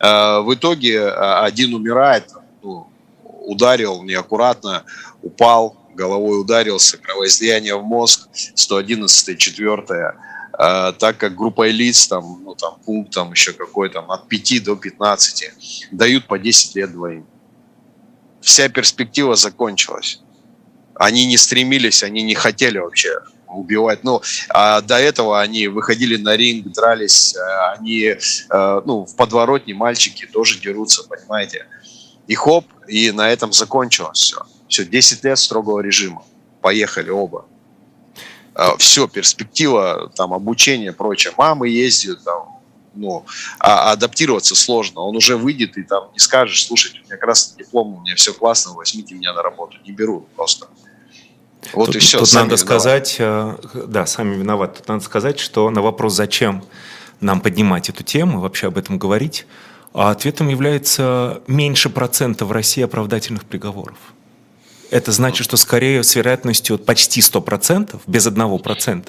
[0.00, 2.30] Э, в итоге э, один умирает,
[2.62, 2.88] ну,
[3.22, 4.84] ударил неаккуратно,
[5.22, 9.84] упал, головой ударился, кровоизлияние в мозг, 111 4
[10.58, 14.64] Uh, так как группа лиц, там, ну, там, пункт там еще какой то от 5
[14.64, 15.50] до 15,
[15.90, 17.26] дают по 10 лет двоим
[18.46, 20.20] вся перспектива закончилась.
[20.94, 23.10] Они не стремились, они не хотели вообще
[23.48, 24.04] убивать.
[24.04, 27.40] Ну, а до этого они выходили на ринг, дрались, э,
[27.76, 31.66] они, э, ну, в подворотне мальчики тоже дерутся, понимаете.
[32.28, 34.38] И хоп, и на этом закончилось все.
[34.68, 36.24] Все, 10 лет строгого режима.
[36.60, 37.46] Поехали оба.
[38.54, 41.32] Э, все, перспектива, там, обучение, прочее.
[41.36, 42.60] Мамы ездят, там,
[42.94, 43.24] ну,
[43.58, 45.02] а адаптироваться сложно.
[45.02, 48.32] Он уже выйдет, и там не скажешь, слушайте, у меня красный диплом, у меня все
[48.32, 49.76] классно, возьмите меня на работу.
[49.84, 50.66] Не беру просто.
[51.72, 52.18] Вот тут, и все.
[52.18, 52.62] Тут надо виноваты.
[52.64, 54.78] сказать, э, да, сами виноваты.
[54.78, 56.64] Тут надо сказать, что на вопрос, зачем
[57.20, 59.46] нам поднимать эту тему, вообще об этом говорить,
[59.92, 63.98] а ответом является меньше процента в России оправдательных приговоров.
[64.90, 69.08] Это значит, что скорее с вероятностью почти 100%, без 1%,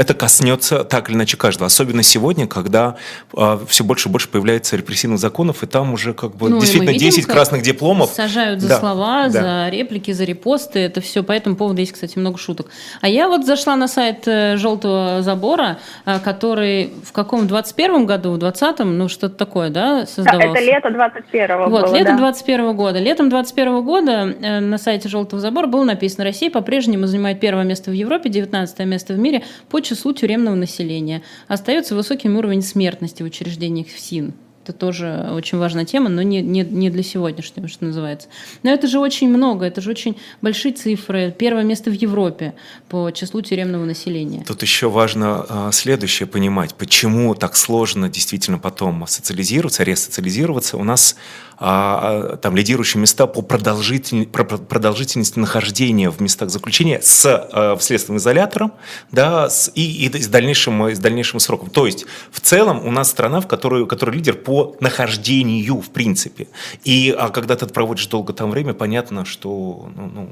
[0.00, 1.66] это коснется так или иначе каждого.
[1.66, 2.96] Особенно сегодня, когда
[3.36, 6.92] э, все больше и больше появляется репрессивных законов, и там уже как бы ну, действительно
[6.92, 8.08] видим, 10 красных дипломов.
[8.08, 9.28] Сажают за да, слова, да.
[9.28, 10.78] за реплики, за репосты.
[10.78, 12.68] Это все по этому поводу есть, кстати, много шуток.
[13.02, 18.32] А я вот зашла на сайт э, «Желтого забора», э, который в каком 21 году,
[18.32, 20.48] в 20-м, ну что-то такое, да, создавался?
[20.48, 22.16] Да, это лето 21-го Вот, было, лето да.
[22.16, 22.98] 21 года.
[23.00, 27.90] Летом 21 года э, на сайте «Желтого забора» было написано «Россия по-прежнему занимает первое место
[27.90, 31.22] в Европе, 19 место в мире по числу тюремного населения.
[31.48, 34.34] Остается высоким уровень смертности в учреждениях ФСИН.
[34.62, 38.28] Это тоже очень важная тема, но не, не, не для сегодняшнего, что называется.
[38.62, 41.34] Но это же очень много, это же очень большие цифры.
[41.36, 42.52] Первое место в Европе
[42.88, 44.44] по числу тюремного населения.
[44.46, 50.76] Тут еще важно а, следующее понимать, почему так сложно действительно потом социализироваться, ресоциализироваться.
[50.76, 51.16] У нас
[51.62, 57.82] а, а, там лидирующие места по продолжитель, продолжительности нахождения в местах заключения с а, в
[57.82, 58.72] следственным изолятором
[59.12, 61.68] да, с, и, и с, дальнейшим, с дальнейшим сроком.
[61.68, 66.48] То есть в целом у нас страна, в которой, которой лидер по нахождению, в принципе.
[66.84, 70.28] И а когда ты проводишь долго там время, понятно, что ну, ну,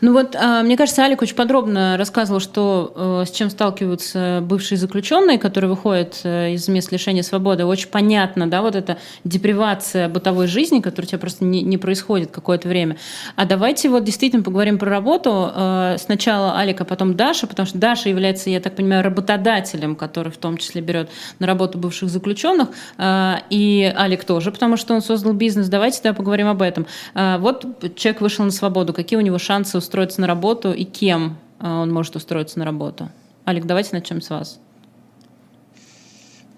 [0.00, 4.78] ну вот, а, мне кажется, Алик очень подробно рассказывал, что э, с чем сталкиваются бывшие
[4.78, 7.64] заключенные, которые выходят э, из мест лишения свободы.
[7.64, 12.30] Очень понятно, да, вот эта депривация бытовой жизни, которая у тебя просто не, не происходит
[12.30, 12.96] какое-то время.
[13.36, 15.50] А давайте вот действительно поговорим про работу.
[15.54, 20.38] Э, сначала Алика, потом Даша, потому что Даша является, я так понимаю, работодателем, который в
[20.38, 22.68] том числе берет на работу бывших заключенных.
[23.50, 25.68] И Алик тоже, потому что он создал бизнес.
[25.68, 26.86] Давайте да, поговорим об этом.
[27.14, 27.64] Вот
[27.96, 28.92] человек вышел на свободу.
[28.92, 33.10] Какие у него шансы устроиться на работу и кем э, он может устроиться на работу?
[33.46, 34.60] Алик, давайте начнем с вас.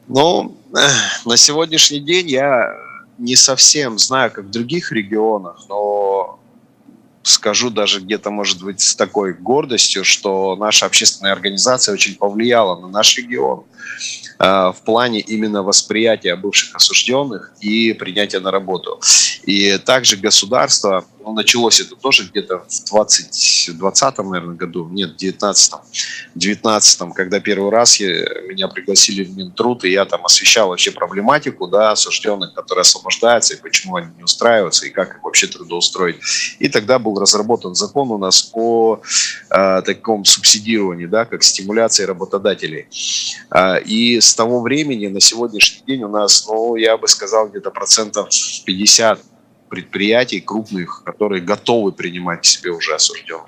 [0.09, 0.57] Ну,
[1.25, 2.75] на сегодняшний день я
[3.19, 6.39] не совсем знаю, как в других регионах, но
[7.23, 12.89] скажу даже где-то, может быть, с такой гордостью, что наша общественная организация очень повлияла на
[12.89, 13.65] наш регион
[14.43, 19.01] в плане именно восприятия бывших осужденных и принятия на работу.
[19.45, 25.17] И также государство ну, началось это тоже где-то в 20, 20 наверное, году, нет, в
[25.17, 25.73] 19
[26.35, 28.09] 19 когда первый раз я,
[28.49, 33.61] меня пригласили в Минтруд, и я там освещал вообще проблематику, да, осужденных, которые освобождаются, и
[33.61, 36.17] почему они не устраиваются, и как их вообще трудоустроить.
[36.59, 39.01] И тогда был разработан закон у нас о
[39.51, 42.87] э, таком субсидировании, да, как стимуляции работодателей.
[43.51, 47.71] Э, и с того времени на сегодняшний день у нас, ну, я бы сказал, где-то
[47.71, 48.29] процентов
[48.65, 49.21] 50
[49.69, 53.47] предприятий крупных, которые готовы принимать к себе уже осужденных.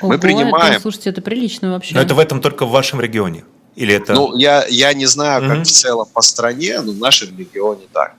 [0.00, 0.72] Ого, Мы принимаем...
[0.72, 1.94] Это, слушайте, это прилично вообще.
[1.94, 3.44] Но это в этом только в вашем регионе?
[3.76, 4.14] Или это...
[4.14, 5.64] Ну, я, я не знаю, как mm-hmm.
[5.64, 8.14] в целом по стране, но в нашем регионе так.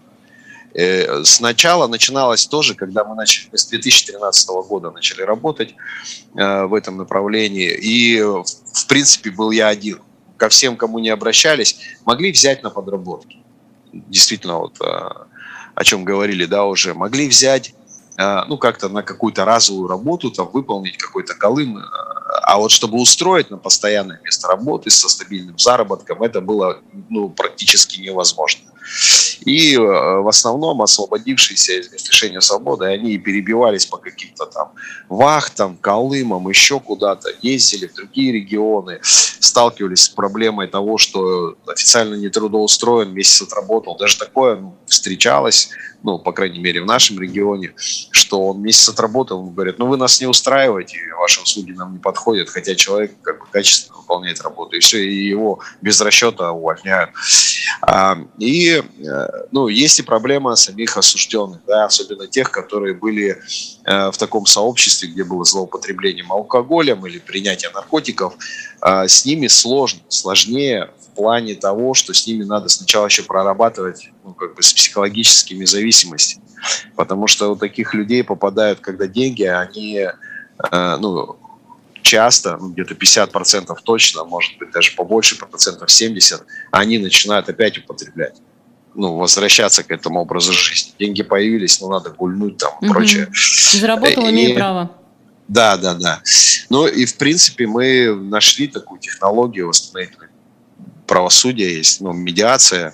[0.74, 5.76] Э, сначала начиналось тоже, когда мы начали, с 2013 года начали работать
[6.36, 10.00] э, в этом направлении, и в принципе был я один.
[10.42, 13.38] Ко всем, кому не обращались, могли взять на подработки.
[13.94, 15.10] Действительно, вот э,
[15.76, 17.76] о чем говорили, да, уже, могли взять
[18.48, 23.58] ну, как-то на какую-то разовую работу, там, выполнить какой-то колым, а вот чтобы устроить на
[23.58, 28.71] постоянное место работы со стабильным заработком, это было ну, практически невозможно.
[29.46, 34.74] И э, в основном освободившиеся из лишения свободы, они перебивались по каким-то там
[35.10, 42.30] вахтам, Колымам, еще куда-то, ездили в другие регионы, сталкивались с проблемой того, что официально не
[42.30, 43.98] трудоустроен, месяц отработал.
[43.98, 45.72] Даже такое ну, встречалось
[46.04, 49.98] ну, по крайней мере, в нашем регионе, что он месяц отработал, он говорит, ну, вы
[49.98, 54.76] нас не устраиваете, ваши услуги нам не подходят, хотя человек как бы качественно выполняет работу,
[54.76, 57.12] и все, и его без расчета увольняют.
[57.82, 58.18] А,
[58.80, 63.38] э, ну, есть и проблема самих осужденных, да, особенно тех, которые были
[63.84, 68.36] э, в таком сообществе, где было злоупотреблением алкоголем или принятие наркотиков,
[68.82, 74.10] а, с ними сложно, сложнее в плане того, что с ними надо сначала еще прорабатывать
[74.24, 76.44] ну, как бы с психологическими зависимостями.
[76.96, 79.98] Потому что у таких людей попадают, когда деньги, они
[80.72, 81.38] э, ну,
[82.02, 88.36] часто, ну, где-то 50% точно, может быть, даже побольше процентов 70%, они начинают опять употреблять
[88.96, 90.94] ну, возвращаться к этому образу жизни.
[91.00, 92.94] Деньги появились, но надо гульнуть там и угу.
[92.94, 93.30] прочее.
[93.74, 94.92] Заработал, имею право.
[95.48, 96.22] Да, да, да.
[96.70, 100.30] Ну и, в принципе, мы нашли такую технологию восстановительной
[101.06, 102.94] правосудия, есть ну, медиация,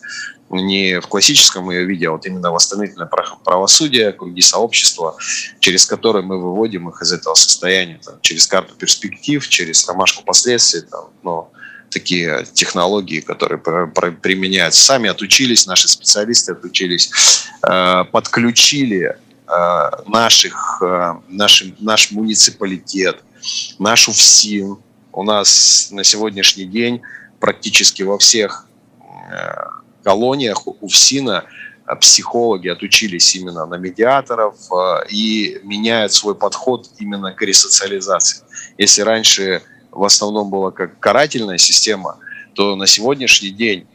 [0.50, 3.10] не в классическом ее виде, а вот именно восстановительное
[3.44, 5.16] правосудие, круги сообщества,
[5.60, 10.82] через которые мы выводим их из этого состояния, там, через карту перспектив, через ромашку последствий,
[10.82, 11.52] там, но
[11.90, 13.60] такие технологии, которые
[14.12, 14.84] применяются.
[14.84, 17.12] Сами отучились, наши специалисты отучились,
[17.68, 19.16] э, подключили
[19.48, 23.24] э, наших, э, наш, наш муниципалитет,
[23.80, 24.78] нашу ФСИН.
[25.14, 27.02] У нас на сегодняшний день
[27.40, 28.66] практически во всех
[30.04, 31.44] колониях у ФСИНа
[32.00, 34.56] психологи отучились именно на медиаторов
[35.10, 38.44] и меняют свой подход именно к ресоциализации.
[38.78, 39.64] Если раньше
[39.98, 42.18] в основном была как карательная система,
[42.54, 43.88] то на сегодняшний день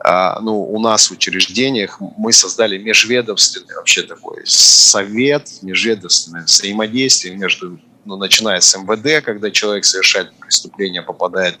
[0.00, 7.80] а, ну, у нас в учреждениях мы создали межведомственный вообще такой совет, межведомственное взаимодействие между,
[8.04, 11.58] ну, начиная с МВД, когда человек совершает преступление, попадает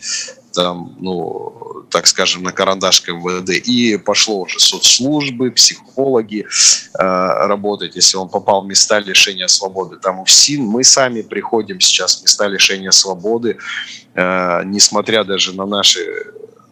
[0.52, 6.46] там, ну, так скажем, на карандаш к МВД, и пошло уже соцслужбы, психологи
[6.98, 7.02] э,
[7.46, 9.96] работать, если он попал в места лишения свободы.
[9.96, 13.58] Там у ФСИН мы сами приходим сейчас в места лишения свободы,
[14.14, 16.00] э, несмотря даже на наши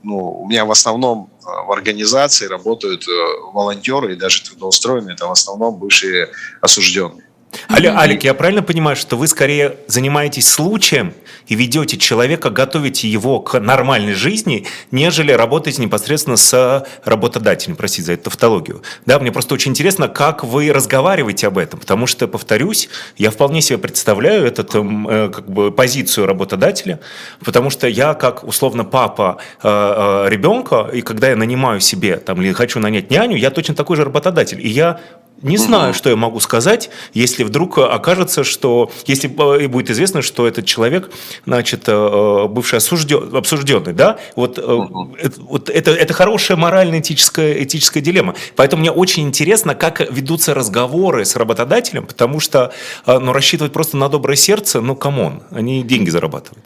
[0.05, 3.11] ну, у меня в основном э, в организации работают э,
[3.53, 6.29] волонтеры и даже трудоустроенные, это в основном бывшие
[6.61, 7.25] осужденные.
[7.71, 11.15] Аля, Алик, я правильно понимаю, что вы скорее занимаетесь случаем
[11.47, 18.13] и ведете человека, готовите его к нормальной жизни, нежели работаете непосредственно с работодателем, простите за
[18.15, 18.83] эту тавтологию.
[19.07, 23.61] Да, мне просто очень интересно, как вы разговариваете об этом, потому что, повторюсь, я вполне
[23.61, 27.01] себе представляю этот, эм, э, как бы, позицию работодателя,
[27.45, 32.41] потому что я, как условно папа э, э, ребенка, и когда я нанимаю себе там,
[32.43, 35.01] или хочу нанять няню, я точно такой же работодатель, и я
[35.43, 40.67] не знаю, что я могу сказать, если вдруг окажется, что, если будет известно, что этот
[40.67, 41.11] человек,
[41.47, 48.35] значит, э, бывший осужден, осужденный, да, вот, это, вот это, это хорошая морально-этическая этическая дилемма.
[48.55, 52.73] Поэтому мне очень интересно, как ведутся разговоры с работодателем, потому что,
[53.07, 56.65] э, ну, рассчитывать просто на доброе сердце, ну, come on, они деньги зарабатывают.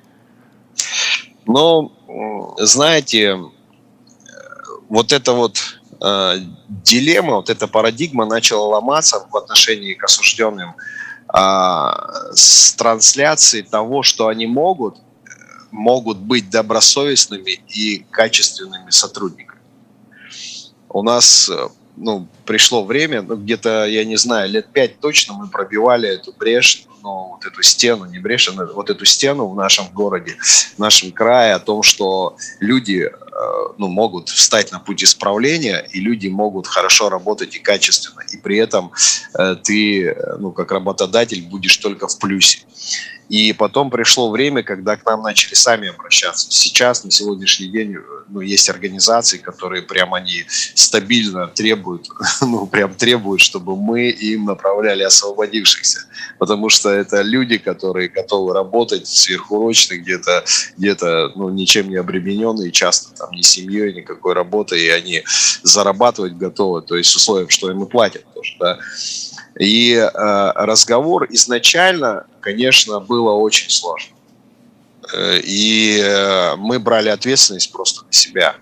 [1.47, 1.93] Ну,
[2.59, 3.39] знаете,
[4.89, 6.35] вот это вот э,
[6.69, 10.75] дилемма, вот эта парадигма начала ломаться в отношении к осужденным
[11.35, 11.91] э,
[12.35, 14.97] с трансляцией того, что они могут,
[15.71, 19.61] могут быть добросовестными и качественными сотрудниками.
[20.89, 21.51] У нас
[21.97, 26.85] ну, пришло время, ну, где-то, я не знаю, лет пять точно мы пробивали эту брешь,
[27.03, 30.37] ну, вот эту стену, не брешь, а вот эту стену в нашем городе,
[30.77, 33.11] в нашем крае о том, что люди
[33.79, 38.59] ну, могут встать на путь исправления, и люди могут хорошо работать и качественно, и при
[38.59, 38.93] этом
[39.39, 42.61] э, ты, э, ну, как работодатель, будешь только в плюсе.
[43.29, 46.47] И потом пришло время, когда к нам начали сами обращаться.
[46.51, 47.97] Сейчас, на сегодняшний день,
[48.29, 52.09] ну, есть организации, которые прям они стабильно требуют,
[52.41, 56.07] ну, прям требуют, чтобы мы им направляли освободившихся.
[56.39, 60.45] Потому что это люди, которые готовы работать сверхурочно, где-то,
[60.77, 65.25] где-то, ну, ничем не обремененные, часто там ни семьей, никакой работой, и они
[65.63, 68.79] зарабатывать готовы, то есть условием, что им и платят тоже, да.
[69.59, 74.15] И э, разговор изначально, конечно, было очень сложно.
[75.13, 78.55] Э, и э, мы брали ответственность просто на себя.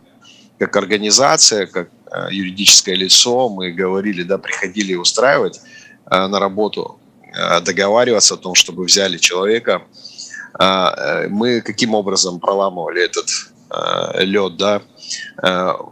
[0.59, 5.61] Как организация, как э, юридическое лицо, мы говорили, да, приходили устраивать
[6.11, 6.99] на работу,
[7.63, 9.83] договариваться о том, чтобы взяли человека.
[11.31, 13.29] Мы каким образом проламывали этот
[14.21, 14.83] лед, да?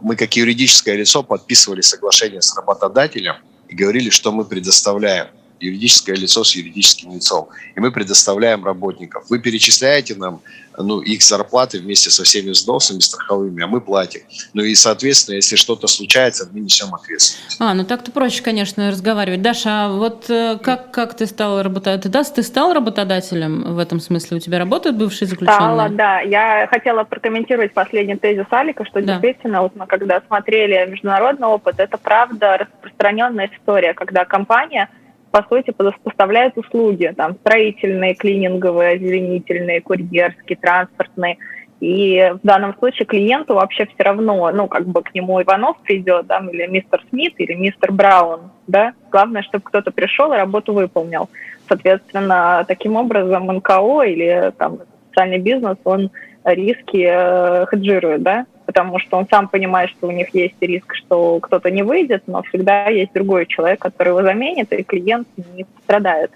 [0.01, 3.35] Мы как юридическое лицо подписывали соглашение с работодателем
[3.69, 5.27] и говорили, что мы предоставляем–
[5.63, 7.47] юридическое лицо с юридическим лицом.
[7.75, 9.25] И мы предоставляем работников.
[9.29, 10.41] Вы перечисляете нам
[10.77, 14.21] ну, их зарплаты вместе со всеми взносами страховыми, а мы платим.
[14.53, 17.57] Ну и, соответственно, если что-то случается, мы несем ответственность.
[17.59, 19.41] А, ну так-то проще, конечно, разговаривать.
[19.41, 22.11] Даша, а вот э, как, как ты стал работодателем?
[22.11, 24.37] Ты, ты стал работодателем в этом смысле?
[24.37, 25.59] У тебя работают бывшие заключенные?
[25.59, 26.21] Стала, да.
[26.21, 29.13] Я хотела прокомментировать последний тезис Алика, что да.
[29.13, 34.89] действительно, вот мы когда смотрели международный опыт, это правда распространенная история, когда компания–
[35.33, 35.71] по сути,
[36.03, 41.39] поставляют услуги, там, строительные, клининговые, озеленительные, курьерские, транспортные.
[41.79, 46.27] И в данном случае клиенту вообще все равно, ну, как бы к нему Иванов придет,
[46.27, 48.93] там, или мистер Смит, или мистер Браун, да.
[49.09, 51.27] Главное, чтобы кто-то пришел и работу выполнил.
[51.67, 56.11] Соответственно, таким образом НКО или там социальный бизнес, он
[56.43, 61.39] риски э, хеджирует, да, потому что он сам понимает, что у них есть риск, что
[61.39, 66.31] кто-то не выйдет, но всегда есть другой человек, который его заменит, и клиент не пострадает.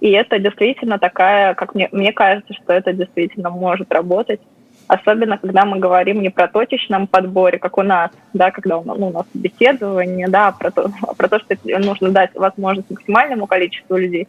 [0.00, 4.40] И это действительно такая, как мне, мне кажется, что это действительно может работать.
[4.86, 9.12] Особенно, когда мы говорим не про точечном подборе, как у нас, да, когда ну, у
[9.12, 13.96] нас беседование, да, а про то, а про то, что нужно дать возможность максимальному количеству
[13.96, 14.28] людей.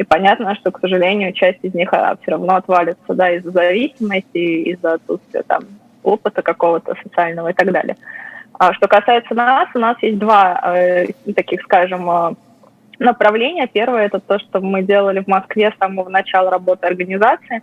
[0.00, 4.38] И понятно, что, к сожалению, часть из них а, все равно отвалится, да, из-за зависимости,
[4.72, 5.60] из-за отсутствия там
[6.02, 7.96] опыта какого-то социального и так далее.
[8.58, 12.32] А что касается нас, у нас есть два э, таких, скажем, э,
[12.98, 13.66] направления.
[13.66, 17.62] Первое– это то, что мы делали в Москве с самого начала работы организации.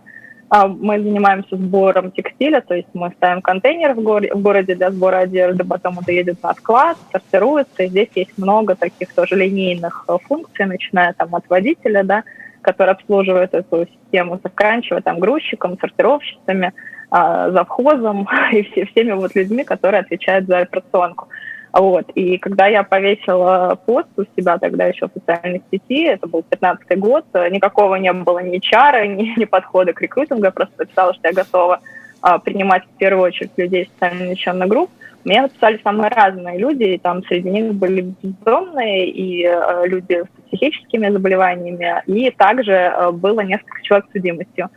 [0.50, 4.90] Э, мы занимаемся сбором текстиля, то есть мы ставим контейнер в, горе, в городе для
[4.90, 7.82] сбора одежды, потом это едет на склад, сортируется.
[7.82, 12.24] И здесь есть много таких тоже линейных э, функций, начиная там от водителя, да,
[12.62, 16.72] который обслуживает эту систему, заканчивая там грузчиком, сортировщицами–
[17.10, 21.28] а, завхозом и все, всеми вот людьми, которые отвечают за операционку.
[21.72, 22.10] Вот.
[22.14, 26.98] И когда я повесила пост у себя тогда еще в социальной сети, это был 15
[26.98, 31.28] год, никакого не было ни чара, ни, ни подхода к рекрутингу, я просто написала, что
[31.28, 31.80] я готова
[32.20, 34.90] а, принимать в первую очередь людей социально несчастных групп.
[35.24, 40.46] Мне написали самые разные люди, и там среди них были бездомные и э, люди с
[40.46, 44.70] психическими заболеваниями, и также э, было несколько человек с судимостью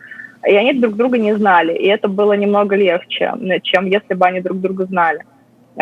[0.48, 3.34] и они друг друга не знали, и это было немного легче,
[3.64, 5.24] чем если бы они друг друга знали.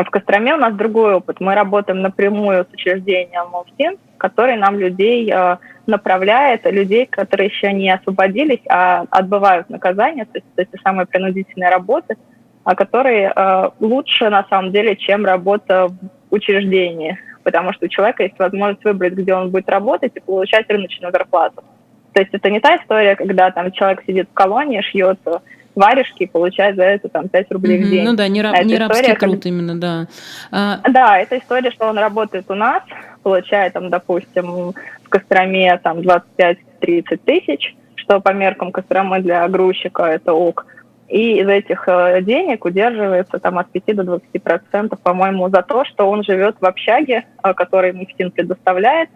[0.05, 1.41] В Костроме у нас другой опыт.
[1.41, 7.91] Мы работаем напрямую с учреждением МОВСИН, который нам людей э, направляет, людей, которые еще не
[7.93, 12.15] освободились, а отбывают наказание, то есть эти самые принудительные работы,
[12.63, 18.23] а которые э, лучше на самом деле, чем работа в учреждении, потому что у человека
[18.23, 21.61] есть возможность выбрать, где он будет работать и получать рыночную зарплату.
[22.13, 25.19] То есть это не та история, когда там человек сидит в колонии, шьет
[25.76, 27.86] варежки и получает за это там 5 рублей mm-hmm.
[27.86, 28.05] в день.
[28.05, 30.07] Ну да, не, раб, не рабский история, труд именно, да.
[30.51, 30.80] А...
[30.89, 32.84] Да, это история, что он работает у нас,
[33.24, 36.55] получает там, допустим, в Костроме там 25-30
[37.26, 40.65] тысяч, что по меркам Костромы для грузчика это ок.
[41.07, 45.84] И из этих э, денег удерживается там от 5 до 20 процентов, по-моему, за то,
[45.84, 49.09] что он живет в общаге, э, который МИФТИН предоставляет,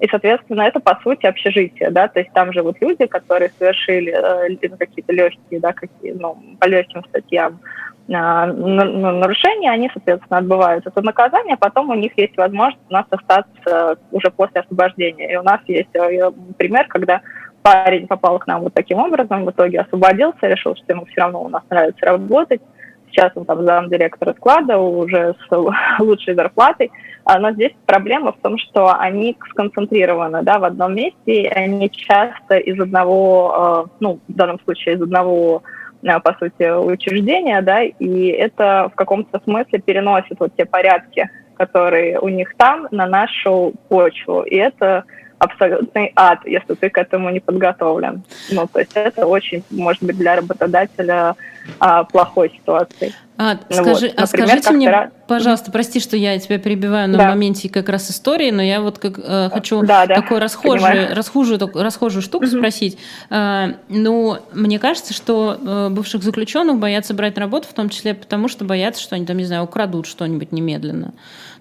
[0.00, 4.76] и, соответственно, это, по сути, общежитие, да, то есть там живут люди, которые совершили э,
[4.78, 7.60] какие-то легкие, да, какие, ну, по легким статьям
[8.08, 13.98] э, нарушения, они, соответственно, отбывают это наказание, потом у них есть возможность у нас остаться
[14.10, 15.32] уже после освобождения.
[15.32, 17.20] И у нас есть э, пример, когда
[17.60, 21.42] парень попал к нам вот таким образом, в итоге освободился, решил, что ему все равно
[21.42, 22.62] у нас нравится работать,
[23.10, 25.56] сейчас он там замдиректора склада уже с
[25.98, 26.90] лучшей зарплатой,
[27.24, 31.90] а, но здесь проблема в том, что они сконцентрированы да, в одном месте, и они
[31.90, 35.62] часто из одного, а, ну, в данном случае из одного
[36.06, 42.18] а, по сути, учреждения, да, и это в каком-то смысле переносит вот те порядки, которые
[42.18, 44.42] у них там, на нашу почву.
[44.42, 45.04] И это
[45.40, 48.22] абсолютный ад, если ты к этому не подготовлен.
[48.50, 51.34] Ну, то есть это очень, может быть, для работодателя
[51.78, 53.14] а, плохой ситуацией.
[53.38, 55.10] А, ну скажи, вот, а скажите мне, раз...
[55.26, 57.28] пожалуйста, прости, что я тебя перебиваю на да.
[57.30, 61.58] моменте как раз истории, но я вот как э, хочу да, да, такой расхожий, расхожую,
[61.74, 62.58] расхожую штуку угу.
[62.58, 62.98] спросить.
[63.30, 68.12] Э, ну, мне кажется, что э, бывших заключенных боятся брать на работу, в том числе
[68.12, 71.14] потому, что боятся, что они там, не знаю, украдут что-нибудь немедленно.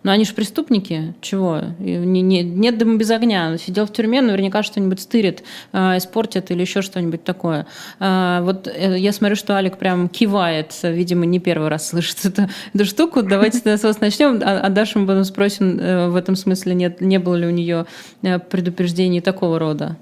[0.04, 1.62] Но они же преступники, чего?
[1.80, 3.58] Не, не, нет дыма без огня.
[3.58, 5.44] Сидел в тюрьме, наверняка что-нибудь стырит,
[5.74, 7.68] э, испортит или еще что-нибудь такое.
[8.00, 12.50] Э, вот э, я смотрю, что Алик прям кивает, видимо, не первый раз слышит эту,
[12.74, 13.24] эту штуку.
[13.24, 17.20] Давайте с вас начнем, а, а Дашу мы потом спросим в этом смысле, нет, не
[17.20, 17.86] было ли у нее
[18.22, 19.98] предупреждений такого рода.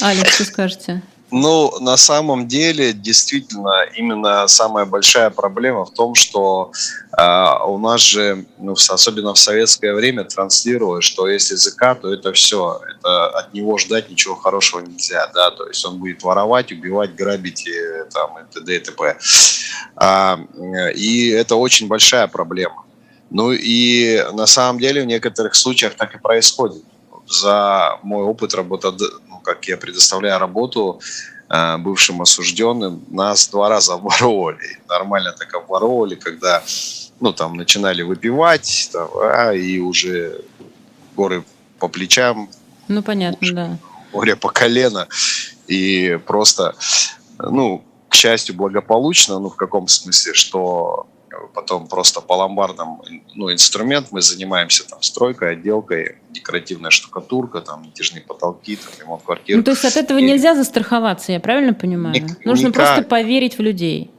[0.00, 1.02] Алекс, что скажете?
[1.30, 6.72] Ну, на самом деле, действительно, именно самая большая проблема в том, что
[7.16, 12.32] э, у нас же, ну, особенно в советское время, транслировалось, что если языка, то это
[12.32, 17.14] все, это от него ждать ничего хорошего нельзя, да, то есть он будет воровать, убивать,
[17.14, 17.78] грабить и,
[18.12, 18.76] там, и т.д.
[18.76, 19.18] и т.п.
[19.96, 20.40] А,
[20.94, 22.84] и это очень большая проблема.
[23.30, 26.82] Ну и на самом деле в некоторых случаях так и происходит.
[27.26, 28.88] За мой опыт работы
[29.48, 31.00] как я предоставляю работу
[31.48, 34.78] э, бывшим осужденным, нас два раза обворовывали.
[34.88, 36.62] Нормально так обворовывали, когда
[37.20, 40.44] ну, там, начинали выпивать, там, а, и уже
[41.16, 41.44] горы
[41.78, 42.50] по плечам.
[42.88, 43.78] Ну, понятно, да.
[44.12, 45.08] Море по колено.
[45.66, 46.74] И просто,
[47.38, 51.06] ну, к счастью, благополучно, ну, в каком смысле, что
[51.54, 53.02] потом просто по ломбардам
[53.34, 59.56] ну, инструмент, мы занимаемся там стройкой, отделкой, декоративная штукатурка, там натяжные потолки, там, ремонт квартир.
[59.56, 60.22] Ну, то есть от этого и...
[60.22, 62.14] нельзя застраховаться, я правильно понимаю?
[62.14, 62.86] Ник- Нужно никак.
[62.86, 64.10] просто поверить в людей.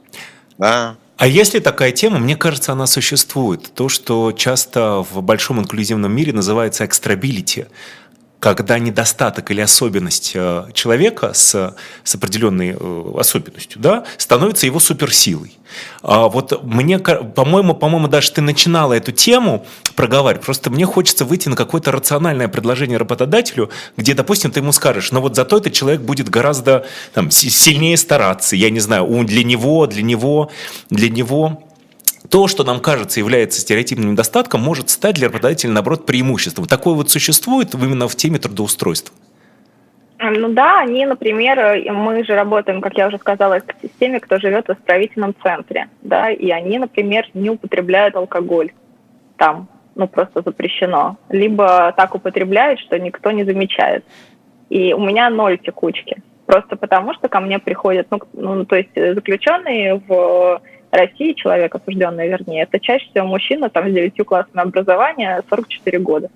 [0.58, 3.74] Да, а если такая тема, мне кажется, она существует.
[3.74, 7.66] То, что часто в большом инклюзивном мире называется экстрабилити
[8.40, 15.56] когда недостаток или особенность э, человека с, с определенной э, особенностью да, становится его суперсилой.
[16.02, 20.44] А вот мне, по-моему, по-моему, даже ты начинала эту тему проговаривать.
[20.44, 25.20] Просто мне хочется выйти на какое-то рациональное предложение работодателю, где, допустим, ты ему скажешь, но
[25.20, 30.02] вот зато этот человек будет гораздо там, сильнее стараться, я не знаю, для него, для
[30.02, 30.50] него,
[30.88, 31.62] для него
[32.30, 36.66] то, что нам кажется является стереотипным недостатком, может стать для работодателя, наоборот, преимуществом.
[36.66, 39.14] Такое вот существует именно в теме трудоустройства?
[40.22, 44.68] Ну да, они, например, мы же работаем, как я уже сказала, в системе, кто живет
[44.68, 48.70] в исправительном центре, да, и они, например, не употребляют алкоголь
[49.38, 54.04] там, ну просто запрещено, либо так употребляют, что никто не замечает.
[54.68, 58.90] И у меня ноль текучки, просто потому что ко мне приходят, ну, ну то есть
[58.94, 60.60] заключенные в
[60.90, 66.28] России, человек осужденный, вернее, это чаще всего мужчина там с 9 классами образования, 44 года.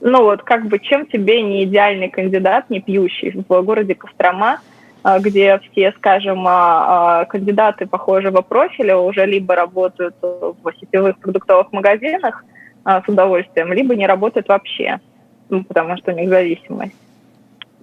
[0.00, 4.58] Ну вот, как бы, чем тебе не идеальный кандидат, не пьющий в городе Кострома,
[5.04, 11.72] а, где все, скажем, а, а, кандидаты похожего профиля уже либо работают в сетевых продуктовых
[11.72, 12.44] магазинах
[12.84, 14.98] с удовольствием, либо не работают вообще,
[15.48, 16.96] ну, потому что у них зависимость.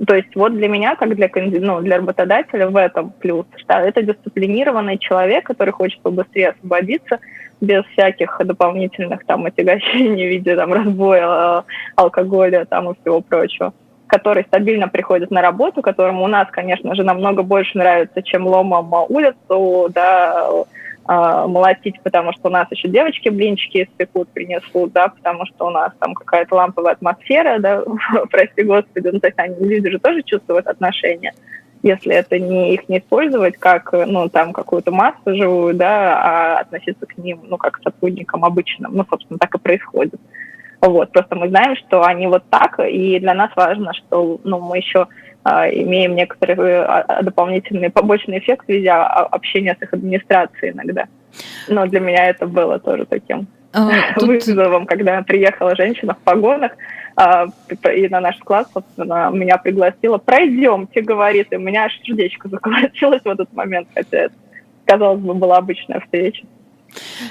[0.07, 4.01] То есть вот для меня, как для, ну, для работодателя, в этом плюс, что это
[4.01, 7.19] дисциплинированный человек, который хочет побыстрее освободиться,
[7.61, 11.63] без всяких дополнительных там отягощений в виде там разбоя,
[11.95, 13.73] алкоголя там и всего прочего
[14.09, 18.91] который стабильно приходит на работу, которому у нас, конечно же, намного больше нравится, чем ломом
[19.07, 20.63] улицу, да, э,
[21.09, 25.91] молотить, потому что у нас еще девочки блинчики испекут, принесут, да, потому что у нас
[25.99, 27.83] там какая-то ламповая атмосфера, да,
[28.31, 31.33] прости господи, ну, то есть они, люди же тоже чувствуют отношения,
[31.81, 37.07] если это не их не использовать как, ну, там, какую-то массу живую, да, а относиться
[37.07, 40.21] к ним, ну, как к сотрудникам обычным, ну, собственно, так и происходит.
[40.81, 44.77] Вот, просто мы знаем, что они вот так, и для нас важно, что, ну, мы
[44.77, 45.07] еще а,
[45.71, 51.05] имеем некоторые а, дополнительные побочные эффекты в виде общения с их администрацией иногда.
[51.67, 54.27] Но для меня это было тоже таким а, тут...
[54.27, 56.73] вызовом, когда приехала женщина в погонах,
[57.15, 57.47] а,
[57.93, 60.17] и на наш класс, собственно, меня пригласила.
[60.17, 64.35] Пройдемте, говорит, и у меня аж сердечко заколотилось в этот момент, хотя это,
[64.85, 66.45] казалось бы, была обычная встреча.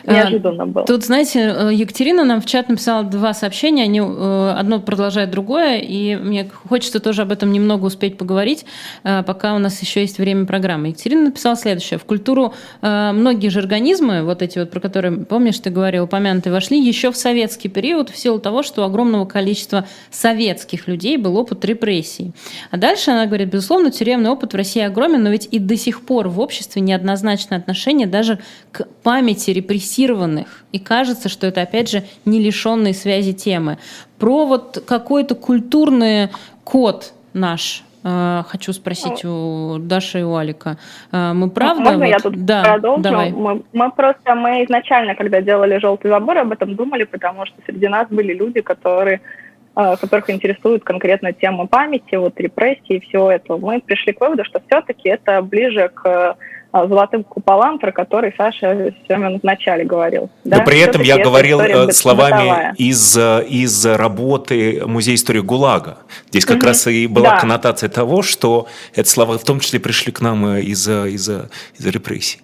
[0.05, 0.85] Неожиданно было.
[0.87, 5.79] Тут, знаете, э, Екатерина нам в чат написала два сообщения, они э, одно продолжает другое,
[5.79, 8.65] и мне хочется тоже об этом немного успеть поговорить,
[9.05, 10.89] э, пока у нас еще есть время программы.
[10.89, 11.99] Екатерина написала следующее.
[11.99, 16.81] В культуру многие же организмы, вот эти вот, про которые, помнишь, ты говорил, упомянутые, вошли
[16.81, 21.65] еще в советский период в силу того, что у огромного количества советских людей был опыт
[21.65, 22.33] репрессий.
[22.71, 26.03] А дальше она говорит, безусловно, тюремный опыт в России огромен, но ведь и до сих
[26.03, 28.39] пор в обществе неоднозначное отношение даже
[28.73, 30.65] к памяти памяти репрессированных.
[30.73, 33.79] И кажется, что это, опять же, не лишенные связи темы.
[34.19, 36.29] Про вот какой-то культурный
[36.65, 40.77] код наш, э, хочу спросить ну, у Даши и у Алика.
[41.13, 41.83] Э, мы правда...
[41.83, 43.03] Можно вот, я тут да, продолжу?
[43.03, 43.33] Давай.
[43.33, 47.89] Мы, мы просто, мы изначально, когда делали «Желтый забор», об этом думали, потому что среди
[47.89, 49.21] нас были люди, которые
[50.01, 54.61] которых интересует конкретно тема памяти, вот репрессии и всего этого, мы пришли к выводу, что
[54.67, 56.37] все-таки это ближе к
[56.73, 60.31] золотым куполам, про который Саша все время в начале говорил.
[60.45, 60.59] Да?
[60.59, 65.99] Но при этом я говорил э, словами из, э, из работы Музея истории ГУЛАГа.
[66.29, 66.67] Здесь как угу.
[66.67, 67.41] раз и была да.
[67.41, 72.41] коннотация того, что эти слова в том числе пришли к нам из-за из из репрессий.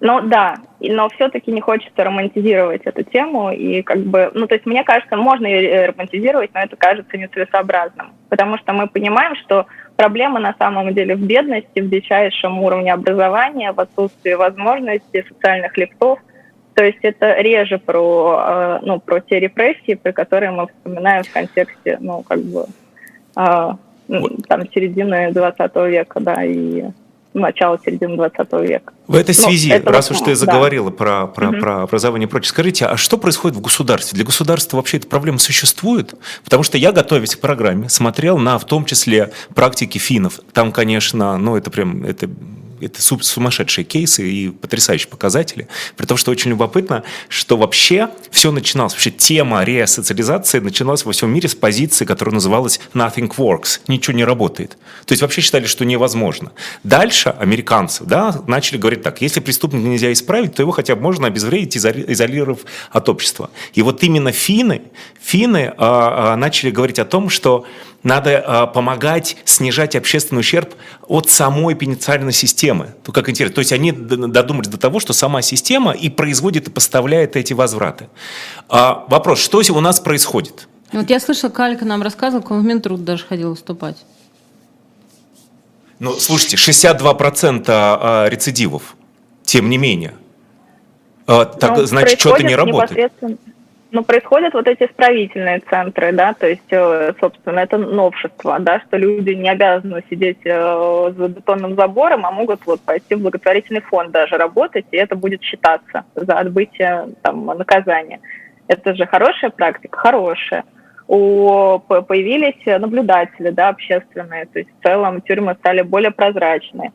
[0.00, 3.50] Ну да, но все-таки не хочется романтизировать эту тему.
[3.50, 8.12] И как бы, ну то есть мне кажется, можно ее романтизировать, но это кажется нецелесообразным.
[8.28, 13.72] Потому что мы понимаем, что проблема на самом деле в бедности, в дичайшем уровне образования,
[13.72, 16.20] в отсутствии возможностей социальных лифтов.
[16.74, 21.32] То есть это реже про, э, ну, про те репрессии, про которые мы вспоминаем в
[21.32, 22.66] контексте, ну, как бы,
[23.36, 23.72] э,
[24.48, 26.84] там, середины 20 века, да, и
[27.34, 28.92] начала середины 20 века.
[29.06, 30.96] В этой ну, связи, это раз уж ты заговорила да.
[30.96, 31.58] про, про, угу.
[31.58, 34.16] про образование и прочее, скажите, а что происходит в государстве?
[34.16, 36.14] Для государства вообще эта проблема существует?
[36.44, 40.40] Потому что я, готовясь к программе, смотрел на, в том числе, практики финнов.
[40.52, 42.28] Там, конечно, ну это прям, это
[42.80, 45.68] это сумасшедшие кейсы и потрясающие показатели.
[45.96, 51.32] При том, что очень любопытно, что вообще все начиналось, вообще тема реасоциализации начиналась во всем
[51.32, 54.76] мире с позиции, которая называлась «nothing works», ничего не работает.
[55.06, 56.52] То есть вообще считали, что невозможно.
[56.84, 61.26] Дальше американцы да, начали говорить так, если преступника нельзя исправить, то его хотя бы можно
[61.26, 62.60] обезвредить, изолировав
[62.90, 63.50] от общества.
[63.74, 64.82] И вот именно финны,
[65.20, 67.66] финны а, а, начали говорить о том, что
[68.02, 70.74] надо э, помогать снижать общественный ущерб
[71.06, 72.94] от самой пенитенциарной системы.
[73.02, 73.56] То как интересно.
[73.56, 78.08] То есть они додумались до того, что сама система и производит и поставляет эти возвраты.
[78.68, 80.68] А, вопрос, что у нас происходит?
[80.92, 83.96] Вот я слышала, Калька нам рассказывал, как он в Минтруд даже ходил выступать.
[85.98, 88.96] Ну, слушайте, 62% а, рецидивов,
[89.44, 90.14] тем не менее.
[91.26, 93.12] А, так, ну, значит, что-то не работает.
[93.90, 98.98] Ну, происходят вот эти исправительные центры, да, то есть, э, собственно, это новшество, да, что
[98.98, 104.10] люди не обязаны сидеть э, за бетонным забором, а могут вот пойти в благотворительный фонд
[104.10, 108.20] даже работать, и это будет считаться за отбытие там, наказания.
[108.66, 110.64] Это же хорошая практика, хорошая.
[111.06, 116.92] У, появились наблюдатели, да, общественные, то есть в целом тюрьмы стали более прозрачные.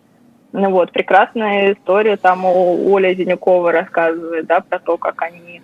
[0.51, 5.63] Ну вот, прекрасная история там Оля Зинюкова рассказывает, да, про то, как они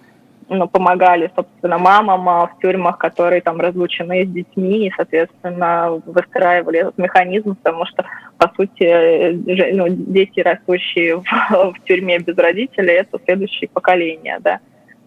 [0.50, 6.80] ну, помогали, собственно, мамам а, в тюрьмах, которые там разлучены с детьми, и, соответственно, выстраивали
[6.80, 8.06] этот механизм, потому что,
[8.38, 14.60] по сути, ну, дети, растущие в, в тюрьме без родителей, это следующее поколение, да.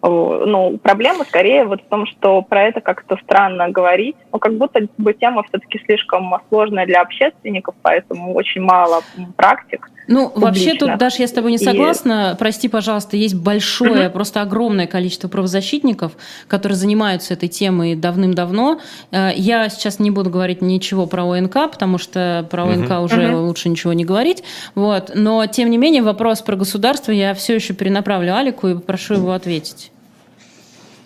[0.05, 4.81] Ну, проблема скорее вот в том, что про это как-то странно говорить, ну, как будто
[4.97, 9.01] бы тема все-таки слишком сложная для общественников, поэтому очень мало
[9.37, 9.89] практик.
[10.09, 10.41] Ну, публично.
[10.41, 12.33] вообще тут, Даша, я с тобой не согласна.
[12.33, 12.37] И...
[12.37, 14.15] Прости, пожалуйста, есть большое, угу.
[14.15, 16.11] просто огромное количество правозащитников,
[16.49, 18.81] которые занимаются этой темой давным-давно.
[19.11, 23.03] Э, я сейчас не буду говорить ничего про ОНК, потому что про ОНК угу.
[23.03, 23.45] уже угу.
[23.45, 24.43] лучше ничего не говорить.
[24.75, 25.11] Вот.
[25.15, 29.31] Но, тем не менее, вопрос про государство я все еще перенаправлю Алику и попрошу его
[29.31, 29.92] ответить.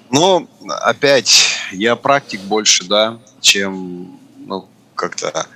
[0.09, 0.47] Ну,
[0.81, 5.47] опять, я практик больше, да, чем, ну, как-то...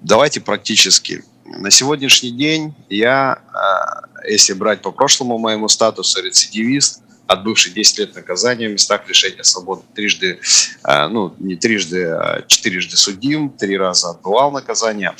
[0.00, 1.24] Давайте практически.
[1.44, 8.14] На сегодняшний день я, а, если брать по прошлому моему статусу рецидивист, отбывший 10 лет
[8.14, 10.40] наказания в местах лишения свободы, трижды,
[10.82, 15.14] а, ну, не трижды, а четырежды судим, три раза отбывал наказание.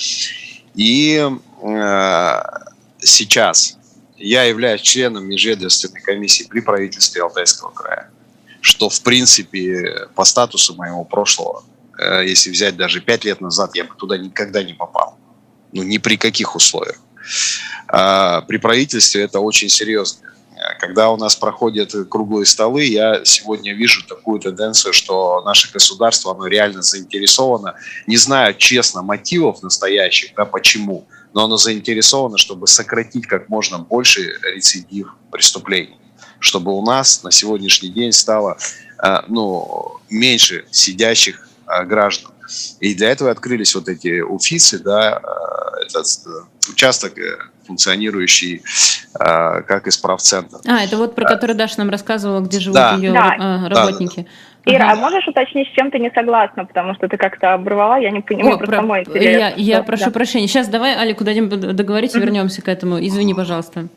[0.74, 1.30] И
[2.98, 3.76] сейчас
[4.16, 8.10] я являюсь членом межведомственной комиссии при правительстве Алтайского края
[8.62, 11.64] что, в принципе, по статусу моего прошлого,
[11.98, 15.18] э, если взять даже пять лет назад, я бы туда никогда не попал.
[15.72, 16.98] Ну, ни при каких условиях.
[17.88, 20.28] А при правительстве это очень серьезно.
[20.78, 26.46] Когда у нас проходят круглые столы, я сегодня вижу такую тенденцию, что наше государство, оно
[26.46, 27.74] реально заинтересовано,
[28.06, 34.38] не знаю честно мотивов настоящих, да, почему, но оно заинтересовано, чтобы сократить как можно больше
[34.54, 36.01] рецидив преступлений
[36.42, 38.58] чтобы у нас на сегодняшний день стало
[39.02, 42.32] э, ну, меньше сидящих э, граждан.
[42.80, 46.06] И для этого открылись вот эти уфисы, да, э, этот
[46.70, 47.14] участок
[47.66, 48.62] функционирующий
[49.14, 50.58] как исправцентр.
[50.66, 52.94] А, это вот про который Даша нам рассказывала, где живут да.
[52.94, 53.68] ее да.
[53.68, 54.26] работники.
[54.66, 54.74] Да.
[54.74, 54.92] Ира, ага.
[54.92, 56.64] а можешь уточнить, с чем ты не согласна?
[56.64, 58.82] Потому что ты как-то оборвала, я не понимаю, О, просто про...
[58.82, 59.22] мой интерес.
[59.22, 60.10] Я, я прошу да.
[60.10, 60.48] прощения.
[60.48, 62.98] Сейчас давай, Алику, дадим договорить, вернемся к этому.
[63.04, 63.88] Извини, пожалуйста.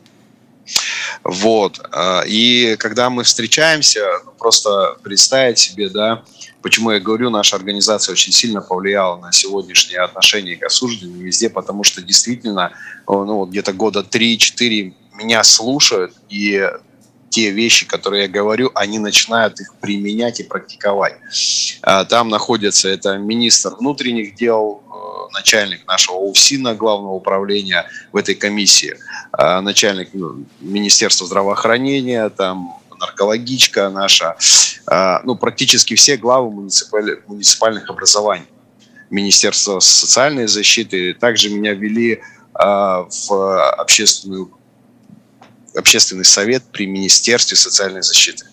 [1.24, 1.80] Вот.
[1.92, 6.22] А, и когда мы встречаемся, ну, просто представить себе, да,
[6.62, 11.84] почему я говорю, наша организация очень сильно повлияла на сегодняшние отношения к осужденным везде, потому
[11.84, 12.72] что действительно,
[13.06, 16.68] ну, где-то года 3-4 меня слушают, и
[17.30, 21.16] те вещи, которые я говорю, они начинают их применять и практиковать.
[21.82, 24.82] А, там находится это министр внутренних дел,
[25.32, 28.96] начальник нашего УФСИНа, главного управления в этой комиссии,
[29.32, 34.36] а, начальник ну, Министерства здравоохранения, там наркологичка наша,
[34.86, 37.20] а, ну, практически все главы муниципаль...
[37.26, 38.46] муниципальных образований.
[39.08, 41.14] Министерство социальной защиты.
[41.14, 42.20] Также меня ввели
[42.52, 44.50] в общественную
[45.76, 48.46] общественный совет при Министерстве социальной защиты.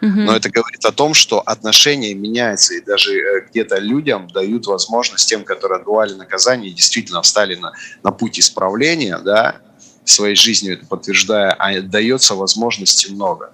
[0.00, 5.28] Но это говорит о том, что отношения меняются, и даже э, где-то людям дают возможность
[5.28, 7.72] тем, которые отбывали наказание и действительно встали на,
[8.02, 9.56] на путь исправления, да,
[10.04, 13.52] своей жизнью это подтверждая, а дается возможности много.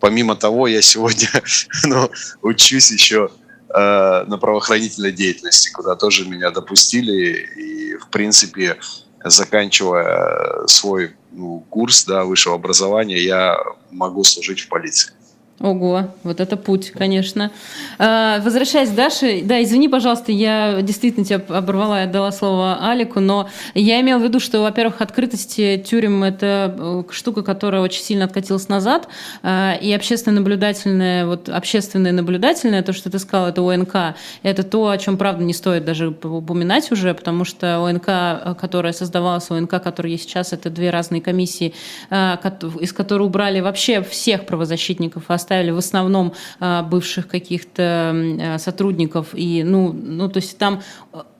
[0.00, 1.28] Помимо того, я сегодня
[1.84, 2.10] ну,
[2.42, 3.30] учусь еще
[3.68, 8.78] э, на правоохранительной деятельности, куда тоже меня допустили, и, в принципе,
[9.24, 13.58] заканчивая свой ну, курс да, высшего образования, я
[13.90, 15.12] могу служить в полиции.
[15.60, 17.52] Ого, вот это путь, конечно.
[17.98, 23.20] А, возвращаясь к Даше, да, извини, пожалуйста, я действительно тебя оборвала и отдала слово Алику,
[23.20, 28.24] но я имела в виду, что, во-первых, открытость тюрем– это э, штука, которая очень сильно
[28.24, 29.06] откатилась назад,
[29.44, 34.88] а, и общественно наблюдательное, вот общественное наблюдательное, то, что ты сказал, это ОНК, это то,
[34.88, 40.12] о чем, правда, не стоит даже упоминать уже, потому что ОНК, которая создавалась, ОНК, которая
[40.12, 41.74] есть сейчас, это две разные комиссии,
[42.10, 42.40] а,
[42.80, 49.28] из которой убрали вообще всех правозащитников, оставили в основном а, бывших каких-то сотрудников.
[49.34, 50.80] И, ну, ну, то есть там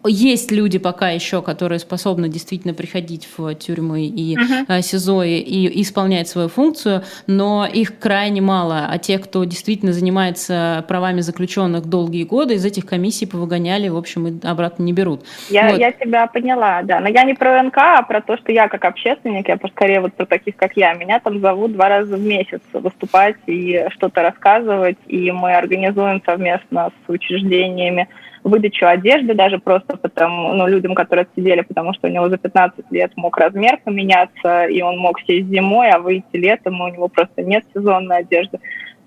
[0.06, 4.82] есть люди пока еще, которые способны действительно приходить в тюрьмы и uh-huh.
[4.82, 8.86] СИЗО и, и исполнять свою функцию, но их крайне мало.
[8.90, 14.26] А те, кто действительно занимается правами заключенных долгие годы, из этих комиссий повыгоняли, в общем,
[14.26, 15.24] и обратно не берут.
[15.50, 15.78] Я, вот.
[15.78, 17.00] я тебя поняла, да.
[17.00, 20.12] Но я не про НК, а про то, что я как общественник, я скорее вот
[20.14, 20.94] про таких, как я.
[20.94, 26.90] Меня там зовут два раза в месяц выступать и что-то рассказывать, и мы организуем совместно
[27.06, 28.08] с учреждениями
[28.44, 32.84] выдачу одежды даже просто потому, ну, людям, которые сидели, потому что у него за 15
[32.90, 37.08] лет мог размер поменяться, и он мог сесть зимой, а выйти летом, и у него
[37.08, 38.60] просто нет сезонной одежды.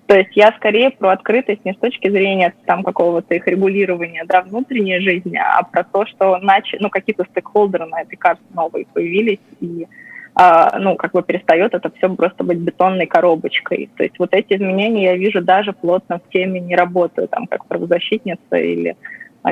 [0.07, 4.41] То есть я скорее про открытость не с точки зрения там какого-то их регулирования да,
[4.41, 9.39] внутренней жизни, а про то, что начали, ну, какие-то стейкхолдеры на этой карте новые появились,
[9.59, 9.85] и
[10.33, 13.89] а, ну, как бы перестает это все просто быть бетонной коробочкой.
[13.97, 17.65] То есть вот эти изменения я вижу даже плотно в теме не работаю, там, как
[17.65, 18.95] правозащитница или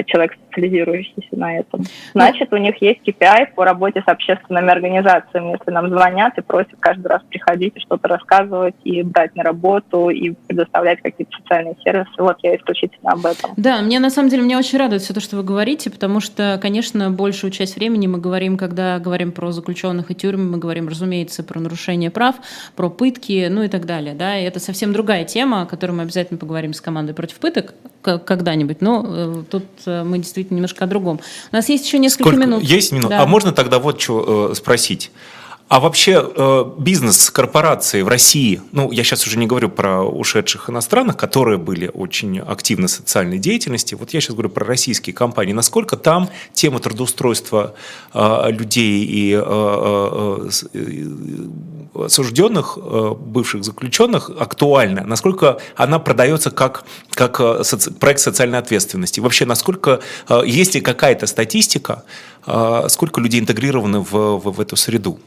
[0.06, 1.84] человек, специализирующийся на этом.
[2.14, 5.52] Значит, у них есть KPI по работе с общественными организациями.
[5.58, 10.10] Если нам звонят и просят каждый раз приходить и что-то рассказывать, и брать на работу,
[10.10, 13.52] и предоставлять какие-то социальные сервисы, вот я исключительно об этом.
[13.58, 16.60] Да, мне на самом деле, мне очень радует все то, что вы говорите, потому что,
[16.62, 21.44] конечно, большую часть времени мы говорим, когда говорим про заключенных и тюрьмы, мы говорим, разумеется,
[21.44, 22.36] про нарушение прав,
[22.76, 26.04] про пытки, ну и так далее, да, и это совсем другая тема, о которой мы
[26.04, 27.74] обязательно поговорим с командой против пыток
[28.26, 31.20] когда-нибудь, но э, тут Э, мы действительно немножко о другом.
[31.52, 32.46] У нас есть еще несколько Сколько?
[32.46, 32.64] минут.
[32.64, 33.10] Есть минут.
[33.10, 33.22] Да.
[33.22, 35.12] А можно тогда вот что э, спросить?
[35.68, 36.24] А вообще
[36.78, 41.90] бизнес корпорации в России, ну, я сейчас уже не говорю про ушедших иностранных, которые были
[41.92, 46.80] очень активны в социальной деятельности, вот я сейчас говорю про российские компании, насколько там тема
[46.80, 47.74] трудоустройства
[48.14, 49.34] людей и
[51.96, 59.20] осужденных, э, бывших заключенных актуальна, насколько она продается как, как э, соци проект социальной ответственности,
[59.20, 62.04] вообще насколько, э, есть ли какая-то статистика,
[62.90, 65.18] сколько людей интегрированы в, в, в эту среду?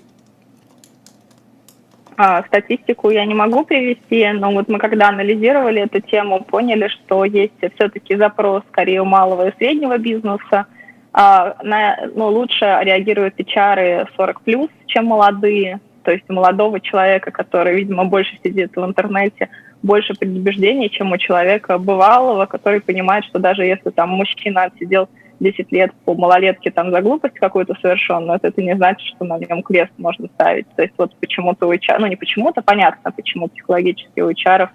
[2.20, 7.24] А, статистику я не могу привести, но вот мы когда анализировали эту тему, поняли, что
[7.24, 10.66] есть все-таки запрос скорее у малого и среднего бизнеса.
[11.12, 15.80] А, на, ну, лучше реагируют HR 40 плюс, чем молодые.
[16.08, 19.50] То есть у молодого человека, который, видимо, больше сидит в интернете,
[19.82, 25.70] больше предубеждений, чем у человека бывалого, который понимает, что даже если там мужчина отсидел 10
[25.70, 29.92] лет по малолетке там за глупость какую-то совершенную, это не значит, что на нем крест
[29.98, 30.66] можно ставить.
[30.76, 34.70] То есть вот почему-то у HR, ну не почему-то, понятно, почему психологически у HR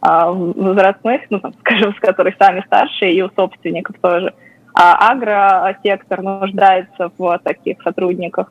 [0.00, 4.32] а, возрастных, ну там, скажем, с которых сами старшие, и у собственников тоже,
[4.72, 8.50] а агросектор нуждается в таких сотрудниках.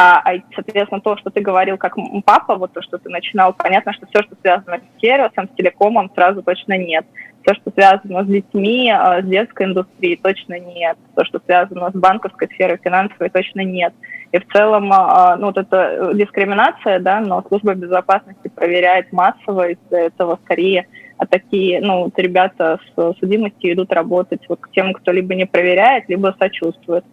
[0.00, 3.92] А, а, соответственно, то, что ты говорил как папа, вот то, что ты начинал, понятно,
[3.92, 7.04] что все, что связано с сервисом, с телекомом, сразу точно нет.
[7.42, 10.96] Все, что связано с детьми, а, с детской индустрией, точно нет.
[11.16, 13.92] То, что связано с банковской сферой, финансовой, точно нет.
[14.30, 19.96] И в целом, а, ну, вот эта дискриминация, да, но служба безопасности проверяет массово, из-за
[19.96, 20.86] этого скорее
[21.20, 25.46] а такие, ну, вот ребята с судимостью идут работать вот к тем, кто либо не
[25.46, 27.04] проверяет, либо сочувствует.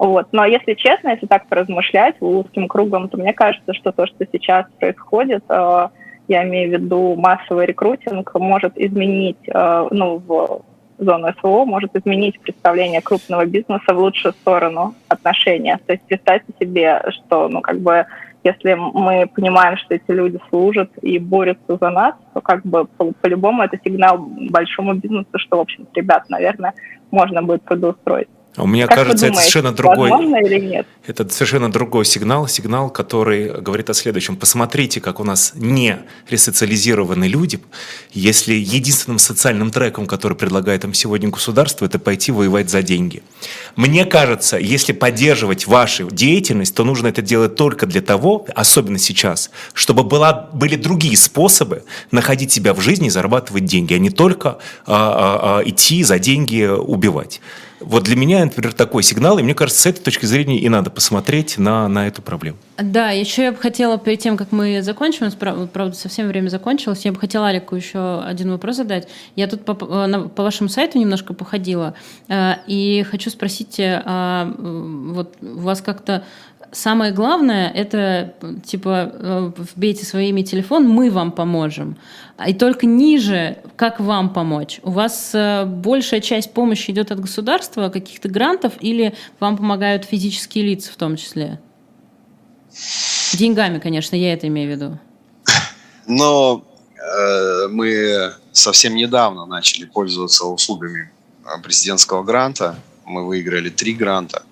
[0.00, 0.28] Вот.
[0.32, 4.64] Но если честно, если так поразмышлять узким кругом, то мне кажется, что то, что сейчас
[4.78, 5.88] происходит, э,
[6.26, 10.62] я имею в виду массовый рекрутинг, может изменить, э, ну, в
[10.96, 15.78] зону СВО, может изменить представление крупного бизнеса в лучшую сторону отношения.
[15.84, 18.06] То есть представьте себе, что, ну, как бы,
[18.42, 23.64] если мы понимаем, что эти люди служат и борются за нас, то как бы по-любому
[23.64, 26.72] это сигнал большому бизнесу, что, в общем ребят, наверное,
[27.10, 28.28] можно будет трудоустроить.
[28.56, 30.10] У меня как кажется, это совершенно другой.
[30.10, 30.86] или нет?
[31.06, 34.36] Это совершенно другой сигнал, сигнал, который говорит о следующем.
[34.36, 35.98] Посмотрите, как у нас не
[36.28, 37.60] ресоциализированы люди,
[38.12, 43.22] если единственным социальным треком, который предлагает им сегодня государство, это пойти воевать за деньги.
[43.76, 49.50] Мне кажется, если поддерживать вашу деятельность, то нужно это делать только для того, особенно сейчас,
[49.74, 54.50] чтобы была, были другие способы находить себя в жизни и зарабатывать деньги, а не только
[54.50, 57.40] а, а, а, идти за деньги убивать.
[57.80, 60.90] Вот для меня, например, такой сигнал, и мне кажется, с этой точки зрения и надо
[60.90, 62.58] посмотреть на, на эту проблему.
[62.78, 67.12] Да, еще я бы хотела, перед тем, как мы закончим, правда, совсем время закончилось, я
[67.12, 69.08] бы хотела Алику еще один вопрос задать.
[69.34, 71.94] Я тут по, по вашему сайту немножко походила,
[72.28, 76.24] э, и хочу спросить, а, вот у вас как-то
[76.72, 81.96] самое главное это типа э, вбейте своими телефон, мы вам поможем.
[82.46, 84.80] И только ниже, как вам помочь.
[84.82, 90.64] У вас э, большая часть помощи идет от государства, каких-то грантов, или вам помогают физические
[90.64, 91.60] лица в том числе?
[93.34, 94.98] Деньгами, конечно, я это имею в виду.
[96.06, 96.64] Но
[96.96, 101.10] э, мы совсем недавно начали пользоваться услугами
[101.62, 102.76] президентского гранта.
[103.10, 104.44] Мы выиграли три гранта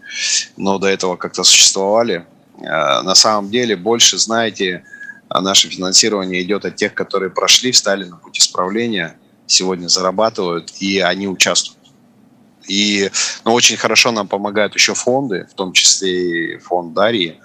[0.57, 2.27] но до этого как-то существовали.
[2.59, 4.85] Э, на самом деле больше, знаете,
[5.31, 11.29] наше финансирование идет от тех, которые прошли, встали на путь исправления, сегодня зарабатывают, и они
[11.29, 11.79] участвуют.
[12.67, 13.11] И
[13.45, 17.41] ну, очень хорошо нам помогают еще фонды, в том числе и фонд Дарьи,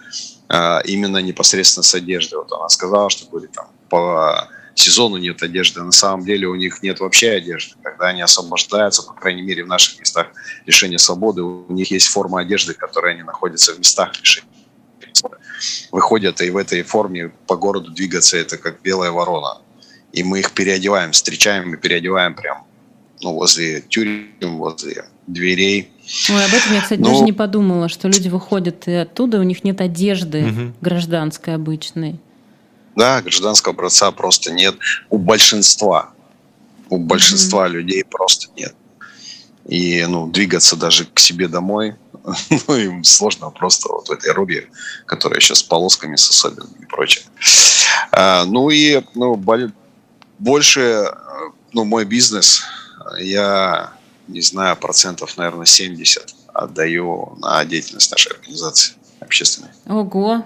[0.50, 2.36] э, именно непосредственно с одеждой.
[2.36, 6.82] Вот она сказала, что будет там по сезону нет одежды, на самом деле у них
[6.84, 7.76] нет вообще одежды.
[7.82, 10.28] Когда они освобождаются, по крайней мере, в наших местах
[10.66, 14.50] лишения свободы, у них есть форма одежды, которая они находятся в местах лишения
[15.92, 19.62] выходят и в этой форме по городу двигаться это как белая ворона.
[20.12, 22.66] И мы их переодеваем, встречаем и переодеваем прям
[23.22, 25.92] ну, возле тюрем, возле дверей.
[26.30, 29.44] Ой, об этом я, кстати, ну, даже не подумала, что люди выходят и оттуда, у
[29.44, 30.74] них нет одежды угу.
[30.82, 32.20] гражданской обычной.
[32.96, 34.76] Да, гражданского образца просто нет
[35.10, 36.12] у большинства.
[36.90, 37.72] У большинства mm-hmm.
[37.72, 38.76] людей просто нет.
[39.66, 41.96] И ну, двигаться даже к себе домой,
[42.68, 44.70] ну, им сложно просто вот в этой рубе,
[45.06, 47.26] которая сейчас с полосками, с особенными и прочее.
[48.12, 49.36] А, ну и ну,
[50.40, 51.12] больше,
[51.72, 52.64] ну, мой бизнес,
[53.20, 53.94] я
[54.28, 59.70] не знаю, процентов, наверное, 70 отдаю на деятельность нашей организации общественной.
[59.88, 60.46] Ого,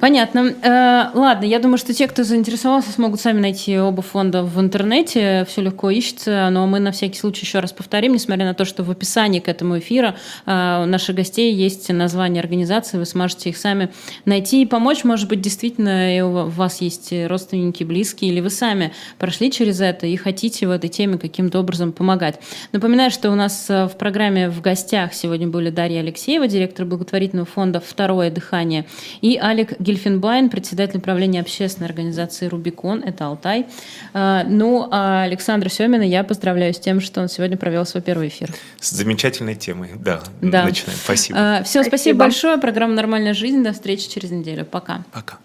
[0.00, 0.54] Понятно.
[0.62, 5.44] Э, ладно, я думаю, что те, кто заинтересовался, смогут сами найти оба фонда в интернете.
[5.48, 8.84] Все легко ищется, но мы на всякий случай еще раз повторим, несмотря на то, что
[8.84, 10.14] в описании к этому эфиру
[10.46, 13.90] э, у наших гостей есть название организации, вы сможете их сами
[14.24, 15.02] найти и помочь.
[15.02, 20.06] Может быть, действительно, и у вас есть родственники, близкие, или вы сами прошли через это
[20.06, 22.38] и хотите в этой теме каким-то образом помогать.
[22.70, 27.46] Напоминаю, что у нас э, в программе в гостях сегодня были Дарья Алексеева, директор благотворительного
[27.46, 28.86] фонда «Второе дыхание»,
[29.22, 33.66] и Алик Гельфенбайн, председатель правления общественной организации «Рубикон», это Алтай.
[34.12, 38.28] А, ну, а Александра Семина я поздравляю с тем, что он сегодня провел свой первый
[38.28, 38.50] эфир.
[38.78, 40.20] С замечательной темой, да.
[40.42, 40.64] да.
[40.64, 40.98] Начинаем.
[41.02, 41.38] Спасибо.
[41.38, 42.58] А, Все, спасибо, спасибо большое.
[42.58, 43.64] Программа «Нормальная жизнь».
[43.64, 44.66] До встречи через неделю.
[44.66, 45.04] Пока.
[45.10, 45.38] Пока.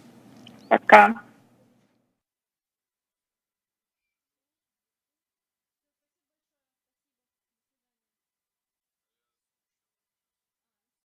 [0.67, 1.15] Пока.